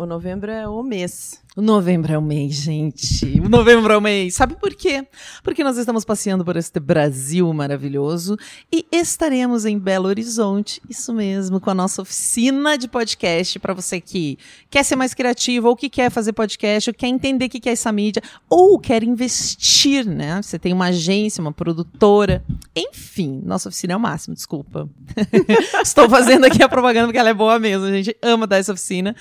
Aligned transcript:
O 0.00 0.06
novembro 0.06 0.50
é 0.50 0.66
o 0.66 0.82
mês. 0.82 1.42
O 1.60 1.62
novembro 1.62 2.10
é 2.10 2.16
o 2.16 2.22
mês, 2.22 2.54
gente. 2.54 3.38
O 3.38 3.46
novembro 3.46 3.92
é 3.92 3.96
o 3.98 4.00
mês. 4.00 4.34
Sabe 4.34 4.56
por 4.56 4.74
quê? 4.74 5.06
Porque 5.44 5.62
nós 5.62 5.76
estamos 5.76 6.06
passeando 6.06 6.42
por 6.42 6.56
este 6.56 6.80
Brasil 6.80 7.52
maravilhoso 7.52 8.38
e 8.72 8.86
estaremos 8.90 9.66
em 9.66 9.78
Belo 9.78 10.08
Horizonte, 10.08 10.80
isso 10.88 11.12
mesmo, 11.12 11.60
com 11.60 11.68
a 11.68 11.74
nossa 11.74 12.00
oficina 12.00 12.78
de 12.78 12.88
podcast 12.88 13.58
para 13.58 13.74
você 13.74 14.00
que 14.00 14.38
quer 14.70 14.82
ser 14.82 14.96
mais 14.96 15.12
criativo 15.12 15.68
ou 15.68 15.76
que 15.76 15.90
quer 15.90 16.10
fazer 16.10 16.32
podcast, 16.32 16.88
ou 16.88 16.94
quer 16.94 17.08
entender 17.08 17.44
o 17.44 17.48
que 17.50 17.68
é 17.68 17.72
essa 17.72 17.92
mídia, 17.92 18.22
ou 18.48 18.78
quer 18.78 19.02
investir, 19.02 20.06
né? 20.06 20.40
Você 20.40 20.58
tem 20.58 20.72
uma 20.72 20.86
agência, 20.86 21.42
uma 21.42 21.52
produtora, 21.52 22.42
enfim, 22.74 23.42
nossa 23.44 23.68
oficina 23.68 23.92
é 23.92 23.96
o 23.98 24.00
máximo, 24.00 24.34
desculpa. 24.34 24.88
Estou 25.84 26.08
fazendo 26.08 26.46
aqui 26.46 26.62
a 26.62 26.70
propaganda 26.70 27.08
porque 27.08 27.18
ela 27.18 27.28
é 27.28 27.34
boa 27.34 27.58
mesmo, 27.58 27.84
a 27.84 27.92
gente 27.92 28.16
ama 28.22 28.46
dar 28.46 28.56
essa 28.56 28.72
oficina. 28.72 29.14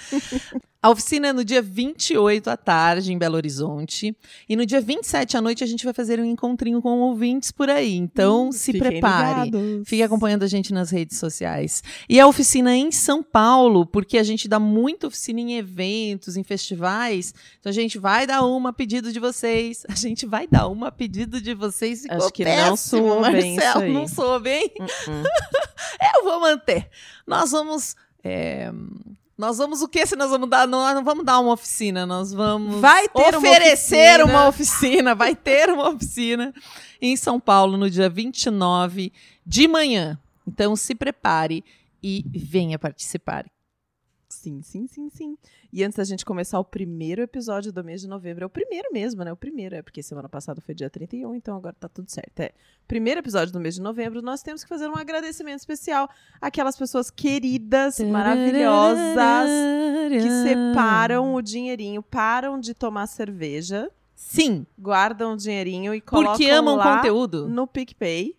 A 0.81 0.89
oficina 0.89 1.27
é 1.27 1.33
no 1.33 1.43
dia 1.43 1.61
28 1.61 2.49
à 2.49 2.55
tarde, 2.55 3.11
em 3.11 3.17
Belo 3.17 3.35
Horizonte. 3.35 4.15
E 4.47 4.55
no 4.55 4.65
dia 4.65 4.79
27 4.79 5.35
à 5.35 5.41
noite 5.41 5.61
a 5.61 5.67
gente 5.67 5.83
vai 5.83 5.93
fazer 5.93 6.21
um 6.21 6.23
encontrinho 6.23 6.81
com 6.81 7.01
ouvintes 7.01 7.51
por 7.51 7.69
aí. 7.69 7.97
Então 7.97 8.47
hum, 8.47 8.51
se 8.53 8.71
prepare. 8.71 9.51
Ligados. 9.51 9.89
Fique 9.89 10.01
acompanhando 10.01 10.43
a 10.43 10.47
gente 10.47 10.73
nas 10.73 10.89
redes 10.89 11.19
sociais. 11.19 11.83
E 12.07 12.17
a 12.17 12.25
oficina 12.25 12.71
é 12.71 12.77
em 12.77 12.93
São 12.93 13.21
Paulo, 13.21 13.85
porque 13.85 14.17
a 14.17 14.23
gente 14.23 14.47
dá 14.47 14.57
muita 14.57 15.07
oficina 15.07 15.41
em 15.41 15.57
eventos, 15.57 16.37
em 16.37 16.43
festivais. 16.45 17.33
Então 17.59 17.69
a 17.69 17.73
gente 17.73 17.99
vai 17.99 18.25
dar 18.25 18.45
uma 18.45 18.69
a 18.69 18.73
pedido 18.73 19.11
de 19.11 19.19
vocês. 19.19 19.83
A 19.89 19.95
gente 19.95 20.25
vai 20.25 20.47
dar 20.47 20.69
uma 20.69 20.87
a 20.87 20.91
pedido 20.93 21.41
de 21.41 21.53
vocês. 21.53 22.03
Ficou 22.03 22.17
Acho 22.17 22.31
que 22.31 22.45
péssimo, 22.45 22.69
não 22.69 22.77
soou 22.77 23.21
bem 23.21 23.55
Marcelo, 23.55 23.59
isso 23.59 23.79
aí. 23.79 23.93
Não 23.93 24.07
soou 24.07 24.39
bem? 24.39 24.71
Uh 24.79 24.85
-uh. 24.85 25.23
Eu 26.15 26.23
vou 26.23 26.39
manter. 26.39 26.89
Nós 27.27 27.51
vamos... 27.51 27.97
É 28.23 28.71
nós 29.39 29.57
vamos 29.57 29.81
o 29.81 29.87
que 29.87 30.05
se 30.05 30.17
nós 30.17 30.29
vamos 30.29 30.49
dar? 30.49 30.67
Nós 30.67 30.93
não 30.93 31.01
vamos 31.01 31.23
dar 31.23 31.39
uma 31.39 31.53
oficina, 31.53 32.05
nós 32.05 32.33
vamos 32.33 32.81
vai 32.81 33.07
ter 33.07 33.37
oferecer 33.37 34.21
uma 34.21 34.25
oficina. 34.25 34.25
uma 34.25 34.47
oficina, 34.49 35.15
vai 35.15 35.33
ter 35.33 35.69
uma 35.69 35.89
oficina 35.89 36.53
em 37.01 37.15
São 37.15 37.39
Paulo 37.39 37.77
no 37.77 37.89
dia 37.89 38.09
29 38.09 39.13
de 39.45 39.65
manhã. 39.65 40.19
Então 40.45 40.75
se 40.75 40.93
prepare 40.93 41.63
e 42.03 42.25
venha 42.29 42.77
participar. 42.77 43.45
Sim, 44.29 44.61
sim, 44.61 44.85
sim, 44.85 45.09
sim. 45.09 45.35
E 45.73 45.83
antes 45.83 45.97
da 45.97 46.03
gente 46.03 46.23
começar 46.23 46.59
o 46.59 46.63
primeiro 46.63 47.19
episódio 47.23 47.71
do 47.71 47.83
mês 47.83 47.99
de 48.01 48.07
novembro, 48.07 48.43
é 48.43 48.45
o 48.45 48.49
primeiro 48.49 48.87
mesmo, 48.93 49.23
né? 49.23 49.33
O 49.33 49.35
primeiro, 49.35 49.75
é 49.75 49.81
porque 49.81 50.03
semana 50.03 50.29
passada 50.29 50.61
foi 50.61 50.75
dia 50.75 50.87
31, 50.87 51.33
então 51.33 51.57
agora 51.57 51.75
tá 51.77 51.89
tudo 51.89 52.11
certo. 52.11 52.39
É. 52.39 52.51
Primeiro 52.87 53.19
episódio 53.21 53.51
do 53.51 53.59
mês 53.59 53.75
de 53.75 53.81
novembro, 53.81 54.21
nós 54.21 54.43
temos 54.43 54.63
que 54.63 54.69
fazer 54.69 54.87
um 54.87 54.95
agradecimento 54.95 55.57
especial 55.57 56.07
àquelas 56.39 56.77
pessoas 56.77 57.09
queridas, 57.09 57.99
maravilhosas, 57.99 59.49
que 60.11 60.29
separam 60.47 61.33
o 61.33 61.41
dinheirinho, 61.41 62.03
param 62.03 62.59
de 62.59 62.75
tomar 62.75 63.07
cerveja. 63.07 63.89
Sim. 64.15 64.65
Guardam 64.77 65.33
o 65.33 65.37
dinheirinho 65.37 65.93
e 65.93 66.01
colocam 66.01 66.33
Porque 66.33 66.49
amam 66.51 66.75
lá 66.75 66.97
conteúdo. 66.97 67.47
no 67.47 67.65
PicPay. 67.65 68.35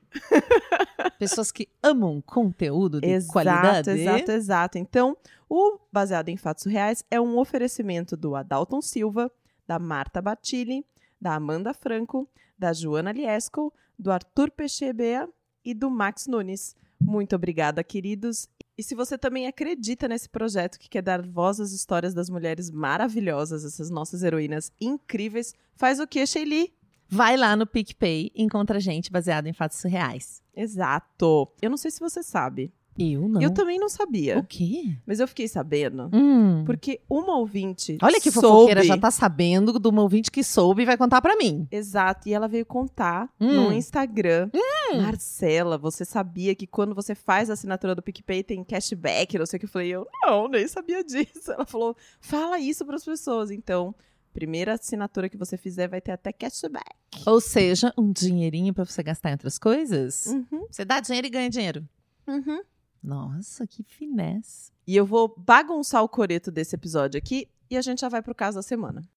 Pessoas 1.18 1.50
que 1.50 1.68
amam 1.82 2.20
conteúdo 2.20 3.00
de 3.00 3.08
exato, 3.08 3.32
qualidade. 3.32 3.90
Exato, 3.90 4.30
exato. 4.30 4.78
Então, 4.78 5.16
o 5.50 5.80
Baseado 5.92 6.28
em 6.28 6.36
Fatos 6.36 6.64
Reais 6.64 7.04
é 7.10 7.20
um 7.20 7.36
oferecimento 7.36 8.16
do 8.16 8.36
Adalton 8.36 8.80
Silva, 8.80 9.28
da 9.66 9.80
Marta 9.80 10.22
Batilli, 10.22 10.86
da 11.20 11.34
Amanda 11.34 11.74
Franco, 11.74 12.28
da 12.56 12.72
Joana 12.72 13.10
Liesco, 13.10 13.74
do 13.98 14.12
Arthur 14.12 14.52
Pechebea 14.52 15.28
e 15.64 15.74
do 15.74 15.90
Max 15.90 16.28
Nunes. 16.28 16.76
Muito 17.00 17.34
obrigada, 17.34 17.82
queridos. 17.82 18.48
E 18.78 18.82
se 18.84 18.94
você 18.94 19.18
também 19.18 19.48
acredita 19.48 20.06
nesse 20.06 20.28
projeto 20.28 20.78
que 20.78 20.88
quer 20.88 21.02
dar 21.02 21.20
voz 21.20 21.58
às 21.58 21.72
histórias 21.72 22.14
das 22.14 22.30
mulheres 22.30 22.70
maravilhosas, 22.70 23.64
essas 23.64 23.90
nossas 23.90 24.22
heroínas 24.22 24.70
incríveis, 24.80 25.52
faz 25.74 25.98
o 25.98 26.06
que, 26.06 26.24
Sheili? 26.24 26.72
Vai 27.08 27.36
lá 27.36 27.56
no 27.56 27.66
PicPay 27.66 28.30
e 28.32 28.42
encontra 28.42 28.78
gente 28.78 29.10
baseado 29.10 29.48
em 29.48 29.52
fatos 29.52 29.82
reais. 29.82 30.40
Exato. 30.54 31.52
Eu 31.60 31.70
não 31.70 31.76
sei 31.76 31.90
se 31.90 31.98
você 31.98 32.22
sabe. 32.22 32.72
Eu 32.98 33.28
não. 33.28 33.40
Eu 33.40 33.50
também 33.54 33.78
não 33.78 33.88
sabia. 33.88 34.38
O 34.38 34.44
quê? 34.44 34.96
Mas 35.06 35.20
eu 35.20 35.28
fiquei 35.28 35.48
sabendo. 35.48 36.10
Hum. 36.12 36.64
Porque 36.66 37.00
uma 37.08 37.36
ouvinte. 37.38 37.96
Olha 38.02 38.20
que 38.20 38.30
soube... 38.30 38.46
fofoqueira, 38.46 38.82
já 38.84 38.98
tá 38.98 39.10
sabendo 39.10 39.78
de 39.78 39.88
uma 39.88 40.02
ouvinte 40.02 40.30
que 40.30 40.42
soube 40.44 40.82
e 40.82 40.84
vai 40.84 40.96
contar 40.98 41.22
pra 41.22 41.36
mim. 41.36 41.66
Exato. 41.70 42.28
E 42.28 42.34
ela 42.34 42.46
veio 42.48 42.66
contar 42.66 43.32
Hum. 43.40 43.68
no 43.68 43.72
Instagram. 43.72 44.50
Hum. 44.54 45.00
Marcela, 45.02 45.78
você 45.78 46.04
sabia 46.04 46.54
que 46.54 46.66
quando 46.66 46.94
você 46.94 47.14
faz 47.14 47.48
a 47.48 47.54
assinatura 47.54 47.94
do 47.94 48.02
PicPay 48.02 48.42
tem 48.42 48.62
cashback? 48.64 49.38
Não 49.38 49.46
sei 49.46 49.56
o 49.56 49.60
que. 49.60 49.66
Eu 49.66 49.70
falei, 49.70 49.88
eu 49.88 50.06
não, 50.24 50.48
nem 50.48 50.66
sabia 50.68 51.02
disso. 51.04 51.50
Ela 51.52 51.64
falou, 51.64 51.96
fala 52.20 52.58
isso 52.58 52.84
pras 52.84 53.04
pessoas. 53.04 53.50
Então, 53.50 53.94
primeira 54.34 54.74
assinatura 54.74 55.28
que 55.28 55.36
você 55.38 55.56
fizer 55.56 55.88
vai 55.88 56.00
ter 56.00 56.12
até 56.12 56.32
cashback. 56.32 56.84
Ou 57.24 57.40
seja, 57.40 57.94
um 57.96 58.12
dinheirinho 58.12 58.74
pra 58.74 58.84
você 58.84 59.02
gastar 59.02 59.30
em 59.30 59.32
outras 59.32 59.58
coisas. 59.58 60.26
Uhum, 60.26 60.66
Você 60.70 60.84
dá 60.84 61.00
dinheiro 61.00 61.26
e 61.26 61.30
ganha 61.30 61.48
dinheiro. 61.48 61.88
uhum. 62.26 62.60
Nossa, 63.02 63.66
que 63.66 63.82
finesse. 63.82 64.72
E 64.86 64.94
eu 64.94 65.06
vou 65.06 65.34
bagunçar 65.36 66.02
o 66.02 66.08
coreto 66.08 66.50
desse 66.50 66.74
episódio 66.74 67.18
aqui 67.18 67.48
e 67.70 67.76
a 67.76 67.82
gente 67.82 68.00
já 68.00 68.08
vai 68.08 68.22
pro 68.22 68.34
caso 68.34 68.56
da 68.56 68.62
semana. 68.62 69.08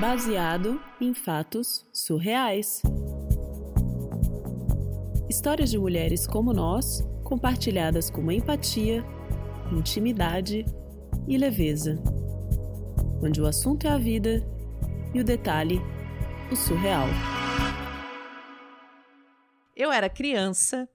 Baseado 0.00 0.80
em 1.00 1.14
fatos 1.14 1.86
surreais. 1.92 2.82
Histórias 5.28 5.70
de 5.70 5.78
mulheres 5.78 6.26
como 6.26 6.52
nós, 6.52 7.02
compartilhadas 7.22 8.10
com 8.10 8.30
empatia, 8.30 9.04
intimidade 9.72 10.66
e 11.28 11.38
leveza. 11.38 11.96
Onde 13.22 13.40
o 13.40 13.46
assunto 13.46 13.86
é 13.86 13.90
a 13.90 13.98
vida 13.98 14.46
e 15.14 15.20
o 15.20 15.24
detalhe, 15.24 15.80
o 16.50 16.56
surreal. 16.56 17.08
Eu 19.84 19.92
era 19.92 20.08
criança 20.08 20.88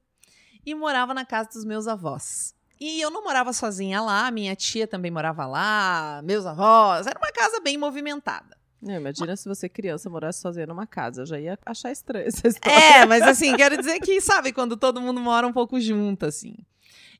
e 0.65 0.73
morava 0.73 1.13
na 1.13 1.23
casa 1.23 1.49
dos 1.49 1.63
meus 1.63 1.87
avós. 1.87 2.55
E 2.79 2.99
eu 2.99 3.11
não 3.11 3.23
morava 3.23 3.53
sozinha 3.53 4.01
lá, 4.01 4.31
minha 4.31 4.55
tia 4.55 4.87
também 4.87 5.11
morava 5.11 5.45
lá, 5.45 6.21
meus 6.23 6.43
avós. 6.43 7.05
Era 7.05 7.19
uma 7.19 7.31
casa 7.31 7.59
bem 7.59 7.77
movimentada. 7.77 8.57
Não, 8.81 8.95
imagina 8.95 9.35
se 9.35 9.47
você 9.47 9.69
criança 9.69 10.09
morasse 10.09 10.41
sozinha 10.41 10.65
numa 10.65 10.87
casa, 10.87 11.21
eu 11.21 11.25
já 11.27 11.39
ia 11.39 11.59
achar 11.63 11.91
estranho 11.91 12.27
essa 12.27 12.47
história. 12.49 12.75
É, 12.75 13.05
mas 13.05 13.21
assim, 13.21 13.55
quero 13.55 13.77
dizer 13.77 13.99
que, 13.99 14.19
sabe, 14.21 14.51
quando 14.51 14.75
todo 14.75 14.99
mundo 14.99 15.19
mora 15.19 15.45
um 15.45 15.53
pouco 15.53 15.79
junto, 15.79 16.25
assim. 16.25 16.55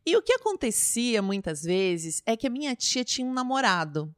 E 0.04 0.18
o 0.18 0.24
que 0.24 0.34
acontecia 0.34 1.22
muitas 1.22 1.62
vezes 1.62 2.24
é 2.26 2.36
que 2.36 2.48
a 2.48 2.50
minha 2.50 2.76
tia 2.76 3.04
tinha 3.04 3.28
um 3.28 3.34
namorado. 3.34 4.12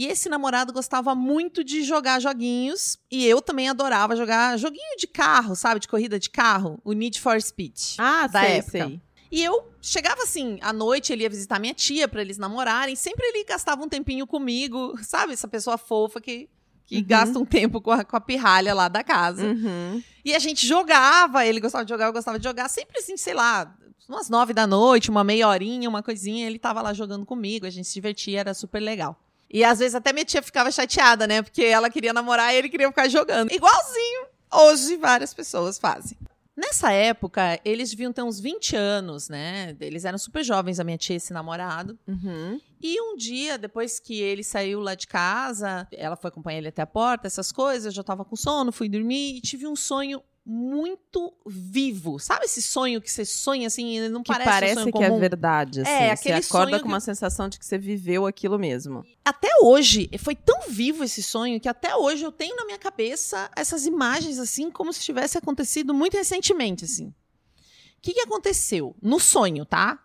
E 0.00 0.06
esse 0.06 0.30
namorado 0.30 0.72
gostava 0.72 1.14
muito 1.14 1.62
de 1.62 1.82
jogar 1.82 2.20
joguinhos. 2.20 2.96
E 3.10 3.26
eu 3.26 3.42
também 3.42 3.68
adorava 3.68 4.16
jogar 4.16 4.56
joguinho 4.58 4.96
de 4.96 5.06
carro, 5.06 5.54
sabe? 5.54 5.78
De 5.78 5.86
corrida 5.86 6.18
de 6.18 6.30
carro. 6.30 6.80
O 6.82 6.92
Need 6.94 7.20
for 7.20 7.38
Speed. 7.42 7.96
Ah, 7.98 8.26
da 8.26 8.40
sei, 8.40 8.50
época. 8.52 8.70
sei. 8.70 9.00
E 9.30 9.44
eu 9.44 9.70
chegava 9.82 10.22
assim, 10.22 10.58
à 10.62 10.72
noite 10.72 11.12
ele 11.12 11.24
ia 11.24 11.28
visitar 11.28 11.58
minha 11.60 11.74
tia 11.74 12.08
para 12.08 12.22
eles 12.22 12.38
namorarem. 12.38 12.96
Sempre 12.96 13.26
ele 13.26 13.44
gastava 13.44 13.82
um 13.84 13.88
tempinho 13.90 14.26
comigo, 14.26 14.98
sabe? 15.04 15.34
Essa 15.34 15.46
pessoa 15.46 15.76
fofa 15.76 16.18
que, 16.18 16.48
que 16.86 16.96
Uhum. 16.96 17.04
gasta 17.06 17.38
um 17.38 17.44
tempo 17.44 17.78
com 17.82 17.90
a, 17.90 18.02
com 18.02 18.16
a 18.16 18.20
pirralha 18.22 18.72
lá 18.72 18.88
da 18.88 19.04
casa. 19.04 19.44
Uhum. 19.44 20.02
E 20.24 20.34
a 20.34 20.38
gente 20.38 20.66
jogava, 20.66 21.44
ele 21.44 21.60
gostava 21.60 21.84
de 21.84 21.90
jogar, 21.90 22.06
eu 22.06 22.12
gostava 22.14 22.38
de 22.38 22.44
jogar. 22.44 22.70
Sempre 22.70 23.00
assim, 23.00 23.18
sei 23.18 23.34
lá, 23.34 23.76
umas 24.08 24.30
nove 24.30 24.54
da 24.54 24.66
noite, 24.66 25.10
uma 25.10 25.22
meia 25.22 25.46
horinha, 25.46 25.90
uma 25.90 26.02
coisinha. 26.02 26.46
Ele 26.46 26.58
tava 26.58 26.80
lá 26.80 26.94
jogando 26.94 27.26
comigo, 27.26 27.66
a 27.66 27.70
gente 27.70 27.86
se 27.86 27.92
divertia, 27.92 28.40
era 28.40 28.54
super 28.54 28.80
legal. 28.80 29.14
E 29.50 29.64
às 29.64 29.80
vezes 29.80 29.94
até 29.94 30.12
minha 30.12 30.24
tia 30.24 30.42
ficava 30.42 30.70
chateada, 30.70 31.26
né? 31.26 31.42
Porque 31.42 31.64
ela 31.64 31.90
queria 31.90 32.12
namorar 32.12 32.54
e 32.54 32.58
ele 32.58 32.68
queria 32.68 32.88
ficar 32.88 33.08
jogando. 33.08 33.52
Igualzinho 33.52 34.26
hoje 34.52 34.96
várias 34.96 35.34
pessoas 35.34 35.78
fazem. 35.78 36.16
Nessa 36.56 36.92
época, 36.92 37.58
eles 37.64 37.88
deviam 37.88 38.12
ter 38.12 38.22
uns 38.22 38.38
20 38.38 38.76
anos, 38.76 39.30
né? 39.30 39.74
Eles 39.80 40.04
eram 40.04 40.18
super 40.18 40.44
jovens, 40.44 40.78
a 40.78 40.84
minha 40.84 40.98
tia 40.98 41.14
e 41.14 41.16
esse 41.16 41.32
namorado. 41.32 41.98
Uhum. 42.06 42.60
E 42.82 43.00
um 43.00 43.16
dia, 43.16 43.56
depois 43.56 43.98
que 43.98 44.20
ele 44.20 44.44
saiu 44.44 44.80
lá 44.80 44.94
de 44.94 45.06
casa, 45.06 45.88
ela 45.90 46.16
foi 46.16 46.28
acompanhar 46.28 46.58
ele 46.58 46.68
até 46.68 46.82
a 46.82 46.86
porta, 46.86 47.26
essas 47.26 47.50
coisas, 47.50 47.86
eu 47.86 47.92
já 47.92 48.02
tava 48.02 48.26
com 48.26 48.36
sono, 48.36 48.72
fui 48.72 48.90
dormir 48.90 49.36
e 49.36 49.40
tive 49.40 49.66
um 49.66 49.74
sonho 49.74 50.22
muito 50.44 51.32
vivo. 51.46 52.18
Sabe 52.18 52.46
esse 52.46 52.62
sonho 52.62 53.00
que 53.00 53.10
você 53.10 53.24
sonha 53.24 53.66
assim, 53.66 53.98
e 53.98 54.08
não 54.08 54.22
Que 54.22 54.32
parece, 54.32 54.50
parece, 54.50 54.72
um 54.72 54.82
sonho 54.82 54.92
que 54.92 55.04
é 55.04 55.08
comum? 55.08 55.20
verdade, 55.20 55.82
assim. 55.82 55.90
É, 55.90 56.16
você 56.16 56.32
acorda 56.32 56.80
com 56.80 56.88
uma 56.88 57.00
sensação 57.00 57.48
de 57.48 57.58
que 57.58 57.66
você 57.66 57.78
viveu 57.78 58.26
aquilo 58.26 58.58
mesmo. 58.58 59.04
Até 59.24 59.48
hoje, 59.62 60.10
foi 60.18 60.34
tão 60.34 60.62
vivo 60.68 61.04
esse 61.04 61.22
sonho 61.22 61.60
que 61.60 61.68
até 61.68 61.94
hoje 61.94 62.24
eu 62.24 62.32
tenho 62.32 62.56
na 62.56 62.64
minha 62.64 62.78
cabeça 62.78 63.50
essas 63.54 63.86
imagens 63.86 64.38
assim, 64.38 64.70
como 64.70 64.92
se 64.92 65.00
tivesse 65.00 65.36
acontecido 65.36 65.92
muito 65.92 66.16
recentemente, 66.16 66.84
assim. 66.84 67.08
O 67.08 68.02
que, 68.02 68.14
que 68.14 68.20
aconteceu? 68.20 68.96
No 69.02 69.20
sonho, 69.20 69.64
tá? 69.66 69.98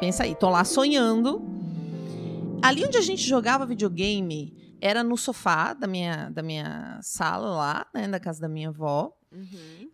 Pensa 0.00 0.24
aí, 0.24 0.34
tô 0.34 0.48
lá 0.48 0.64
sonhando. 0.64 1.42
Ali 2.62 2.84
onde 2.84 2.96
a 2.96 3.02
gente 3.02 3.22
jogava 3.22 3.66
videogame 3.66 4.61
era 4.82 5.04
no 5.04 5.16
sofá 5.16 5.72
da 5.72 5.86
minha, 5.86 6.28
da 6.30 6.42
minha 6.42 6.98
sala 7.00 7.48
lá, 7.54 7.86
né, 7.94 8.08
da 8.08 8.18
casa 8.18 8.40
da 8.40 8.48
minha 8.48 8.68
avó. 8.70 9.16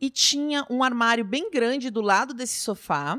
E 0.00 0.08
tinha 0.10 0.66
um 0.70 0.82
armário 0.82 1.24
bem 1.24 1.50
grande 1.50 1.90
do 1.90 2.00
lado 2.00 2.32
desse 2.32 2.58
sofá. 2.58 3.16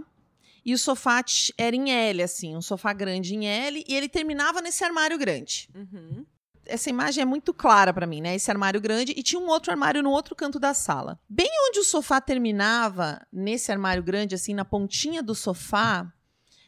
e 0.66 0.74
o 0.74 0.78
sofá 0.78 1.24
era 1.58 1.76
em 1.76 1.92
L, 1.92 2.22
assim, 2.22 2.58
um 2.58 2.62
sofá 2.62 2.92
grande 2.92 3.34
em 3.36 3.48
L, 3.48 3.84
e 3.88 3.96
ele 3.96 4.10
terminava 4.10 4.62
nesse 4.62 4.84
armário 4.84 5.18
grande. 5.18 5.70
Uhum. 5.74 6.26
Essa 6.66 6.90
imagem 6.90 7.22
é 7.22 7.26
muito 7.26 7.54
clara 7.54 7.94
pra 7.94 8.06
mim, 8.06 8.22
né? 8.22 8.36
Esse 8.36 8.52
armário 8.52 8.82
grande 8.82 9.14
e 9.16 9.24
tinha 9.24 9.40
um 9.40 9.48
outro 9.48 9.72
armário 9.72 10.04
no 10.04 10.12
outro 10.12 10.36
canto 10.36 10.60
da 10.60 10.74
sala. 10.74 11.20
Bem 11.28 11.50
onde 11.68 11.80
o 11.80 11.84
sofá 11.84 12.20
terminava, 12.20 13.26
nesse 13.32 13.72
armário 13.72 14.04
grande, 14.04 14.36
assim, 14.36 14.54
na 14.54 14.66
pontinha 14.66 15.24
do 15.24 15.34
sofá, 15.34 16.12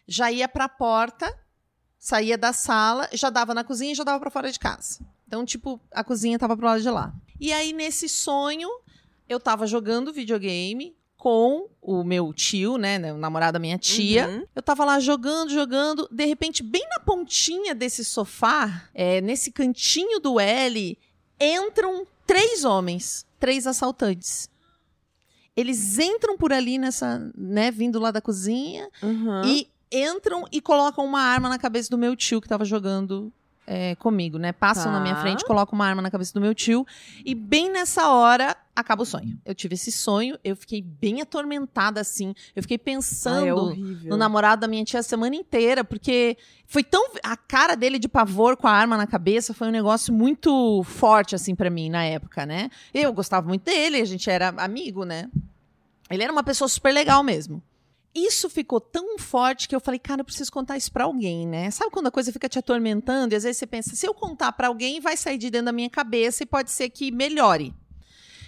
já 0.08 0.32
ia 0.32 0.48
pra 0.48 0.68
porta, 0.70 1.32
saía 2.02 2.36
da 2.36 2.52
sala, 2.52 3.08
já 3.14 3.30
dava 3.30 3.54
na 3.54 3.64
cozinha 3.64 3.92
e 3.92 3.96
já 3.96 4.04
dava 4.04 4.20
pra 4.20 4.32
fora 4.32 4.52
de 4.52 4.58
casa. 4.58 5.00
Então, 5.28 5.46
tipo, 5.46 5.80
a 5.92 6.04
cozinha 6.04 6.40
tava 6.40 6.58
pro 6.58 6.66
lado 6.66 6.82
de 6.82 6.90
lá. 6.90 7.14
E 7.40 7.54
aí, 7.54 7.72
nesse 7.72 8.10
sonho, 8.10 8.68
eu 9.30 9.40
tava 9.40 9.68
jogando 9.68 10.12
videogame 10.12 10.96
com 11.16 11.70
o 11.80 12.04
meu 12.04 12.34
tio, 12.34 12.78
né? 12.78 13.14
O 13.14 13.18
namorado 13.18 13.54
da 13.54 13.60
minha 13.60 13.78
tia. 13.78 14.28
Uhum. 14.28 14.44
Eu 14.56 14.64
tava 14.64 14.84
lá 14.84 15.00
jogando, 15.00 15.52
jogando. 15.52 16.10
De 16.12 16.26
repente, 16.26 16.64
bem 16.64 16.82
na 16.90 17.00
pontinha 17.00 17.76
desse 17.76 18.04
sofá, 18.04 18.90
é, 18.96 19.22
nesse 19.22 19.52
cantinho 19.52 20.20
do 20.20 20.40
L, 20.40 20.98
entram 21.40 22.06
três 22.26 22.64
homens, 22.66 23.28
três 23.40 23.68
assaltantes. 23.68 24.50
Eles 25.56 26.00
entram 26.00 26.36
por 26.38 26.52
ali 26.52 26.78
nessa, 26.80 27.32
né, 27.38 27.70
vindo 27.70 28.00
lá 28.00 28.10
da 28.10 28.22
cozinha 28.22 28.90
Uhum. 29.04 29.44
e 29.46 29.70
entram 29.92 30.46
e 30.52 30.62
colocam 30.62 31.06
uma 31.06 31.22
arma 31.22 31.50
na 31.50 31.60
cabeça 31.60 31.90
do 31.90 31.98
meu 31.98 32.16
tio 32.16 32.40
que 32.42 32.48
tava 32.48 32.64
jogando 32.66 33.32
é, 33.68 33.96
comigo, 33.96 34.38
né? 34.38 34.52
Passam 34.52 34.86
Tá. 34.86 34.92
na 34.92 35.00
minha 35.00 35.16
frente, 35.18 35.46
colocam 35.46 35.76
uma 35.78 35.86
arma 35.86 36.02
na 36.02 36.10
cabeça 36.12 36.34
do 36.34 36.42
meu 36.42 36.54
tio 36.54 36.86
e 37.24 37.34
bem 37.36 37.72
nessa 37.72 38.10
hora 38.10 38.58
acaba 38.76 39.04
o 39.04 39.06
sonho. 39.06 39.40
Eu 39.46 39.54
tive 39.54 39.76
esse 39.76 39.92
sonho, 39.92 40.38
eu 40.44 40.56
fiquei 40.56 40.82
bem 40.82 41.22
atormentada 41.22 42.02
assim. 42.02 42.34
Eu 42.56 42.64
fiquei 42.64 42.76
Ah, 42.76 42.82
é 42.82 42.84
pensando 42.84 43.76
no 44.06 44.18
namorado 44.18 44.62
da 44.62 44.68
minha 44.68 44.84
tia 44.84 45.00
a 45.00 45.04
semana 45.04 45.36
inteira, 45.36 45.84
porque 45.84 46.38
foi 46.66 46.84
tão. 46.84 47.12
A 47.24 47.38
cara 47.38 47.76
dele 47.76 48.00
de 48.00 48.10
pavor 48.10 48.58
com 48.58 48.68
a 48.68 48.72
arma 48.72 48.98
na 48.98 49.06
cabeça 49.08 49.54
foi 49.54 49.68
um 49.68 49.72
negócio 49.72 50.12
muito 50.14 50.84
forte, 50.84 51.36
assim, 51.36 51.54
pra 51.56 51.70
mim, 51.70 51.90
na 51.90 52.04
época, 52.04 52.46
né? 52.46 52.70
Eu 52.94 53.14
gostava 53.14 53.48
muito 53.48 53.64
dele, 53.64 54.02
a 54.02 54.06
gente 54.06 54.30
era 54.30 54.50
amigo, 54.58 55.06
né? 55.06 55.30
Ele 56.10 56.24
era 56.24 56.32
uma 56.32 56.44
pessoa 56.44 56.68
super 56.68 56.92
legal 56.94 57.24
mesmo. 57.24 57.62
Isso 58.14 58.50
ficou 58.50 58.82
tão 58.82 59.18
forte 59.18 59.70
que 59.70 59.76
eu 59.76 59.80
falei, 59.80 60.00
cara, 60.00 60.22
eu 60.22 60.26
preciso 60.26 60.52
contar 60.52 60.76
isso 60.76 60.92
pra 60.92 61.06
alguém, 61.06 61.48
né? 61.48 61.72
Sabe 61.72 61.92
quando 61.92 62.08
a 62.08 62.12
coisa 62.12 62.32
fica 62.32 62.50
te 62.50 62.60
atormentando 62.60 63.34
e 63.34 63.38
às 63.38 63.44
vezes 63.44 63.58
você 63.58 63.68
pensa, 63.68 63.96
se 63.96 64.06
eu 64.06 64.14
contar 64.14 64.52
pra 64.52 64.68
alguém, 64.68 65.00
vai 65.00 65.16
sair 65.16 65.38
de 65.38 65.50
dentro 65.50 65.68
da 65.68 65.72
minha 65.72 65.90
cabeça 65.90 66.44
e 66.44 66.46
pode 66.46 66.72
ser 66.72 66.90
que 66.90 67.10
melhore. 67.10 67.74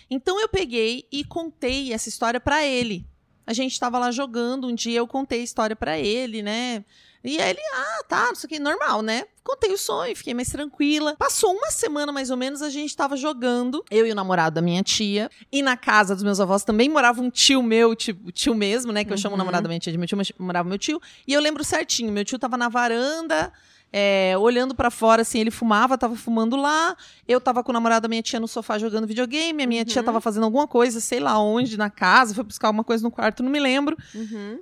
Então 0.09 0.39
eu 0.39 0.49
peguei 0.49 1.07
e 1.11 1.23
contei 1.23 1.93
essa 1.93 2.09
história 2.09 2.41
pra 2.41 2.65
ele. 2.65 3.07
A 3.45 3.53
gente 3.53 3.79
tava 3.79 3.99
lá 3.99 4.11
jogando, 4.11 4.67
um 4.67 4.75
dia 4.75 4.99
eu 4.99 5.07
contei 5.07 5.41
a 5.41 5.43
história 5.43 5.75
pra 5.75 5.97
ele, 5.99 6.41
né? 6.41 6.83
E 7.25 7.39
aí 7.41 7.51
ele, 7.51 7.59
ah, 7.73 8.03
tá, 8.07 8.31
isso 8.33 8.45
aqui 8.45 8.59
normal, 8.59 9.01
né? 9.01 9.23
Contei 9.45 9.71
o 9.71 9.77
sonho, 9.77 10.13
fiquei 10.13 10.33
mais 10.33 10.49
tranquila. 10.49 11.15
Passou 11.17 11.53
uma 11.53 11.71
semana 11.71 12.11
mais 12.11 12.29
ou 12.29 12.35
menos, 12.35 12.61
a 12.61 12.69
gente 12.69 12.93
tava 12.95 13.15
jogando, 13.15 13.83
eu 13.89 14.05
e 14.05 14.11
o 14.11 14.15
namorado 14.15 14.55
da 14.55 14.61
minha 14.61 14.83
tia. 14.83 15.29
E 15.49 15.61
na 15.61 15.77
casa 15.77 16.13
dos 16.15 16.23
meus 16.23 16.41
avós 16.41 16.65
também 16.65 16.89
morava 16.89 17.21
um 17.21 17.29
tio 17.29 17.63
meu, 17.63 17.95
tipo, 17.95 18.29
tio 18.31 18.53
mesmo, 18.53 18.91
né? 18.91 19.05
Que 19.05 19.13
eu 19.13 19.17
chamo 19.17 19.31
o 19.31 19.35
Uhum. 19.35 19.37
namorado 19.37 19.63
da 19.63 19.69
minha 19.69 19.79
tia 19.79 19.91
de 19.91 19.97
meu 19.97 20.05
tio, 20.07 20.17
mas 20.17 20.33
morava 20.37 20.67
meu 20.67 20.77
tio. 20.77 21.01
E 21.25 21.31
eu 21.33 21.39
lembro 21.39 21.63
certinho, 21.63 22.11
meu 22.11 22.25
tio 22.25 22.37
tava 22.37 22.57
na 22.57 22.67
varanda, 22.67 23.53
é, 23.95 24.35
olhando 24.39 24.73
pra 24.73 24.89
fora, 24.89 25.21
assim, 25.21 25.39
ele 25.39 25.51
fumava, 25.51 25.95
tava 25.99 26.15
fumando 26.15 26.55
lá. 26.55 26.97
Eu 27.27 27.39
tava 27.39 27.63
com 27.63 27.71
o 27.71 27.73
namorado 27.73 28.01
da 28.01 28.07
minha 28.09 28.23
tia 28.23 28.39
no 28.39 28.47
sofá 28.47 28.79
jogando 28.79 29.05
videogame, 29.05 29.61
a 29.61 29.67
minha 29.67 29.85
tia 29.85 30.01
Uhum. 30.01 30.05
tava 30.05 30.19
fazendo 30.19 30.43
alguma 30.45 30.67
coisa, 30.67 30.99
sei 30.99 31.19
lá 31.19 31.37
onde, 31.39 31.77
na 31.77 31.91
casa, 31.91 32.33
foi 32.33 32.43
buscar 32.43 32.69
alguma 32.69 32.83
coisa 32.83 33.03
no 33.03 33.11
quarto, 33.11 33.43
não 33.43 33.51
me 33.51 33.59
lembro. 33.59 33.95
Uhum. 34.15 34.59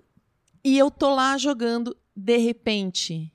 E 0.63 0.77
eu 0.77 0.91
tô 0.91 1.15
lá 1.15 1.37
jogando, 1.37 1.95
de 2.13 2.37
repente, 2.37 3.31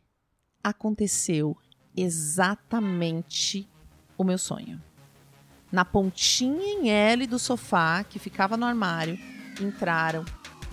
aconteceu 0.63 1.57
exatamente 1.97 3.67
o 4.19 4.25
meu 4.25 4.39
sonho. 4.39 4.81
Na 5.73 5.85
pontinha 5.85 6.63
em 6.63 6.91
L 6.91 7.27
do 7.27 7.39
sofá, 7.39 8.05
que 8.05 8.19
ficava 8.19 8.57
no 8.57 8.67
armário, 8.67 9.19
entraram 9.61 10.25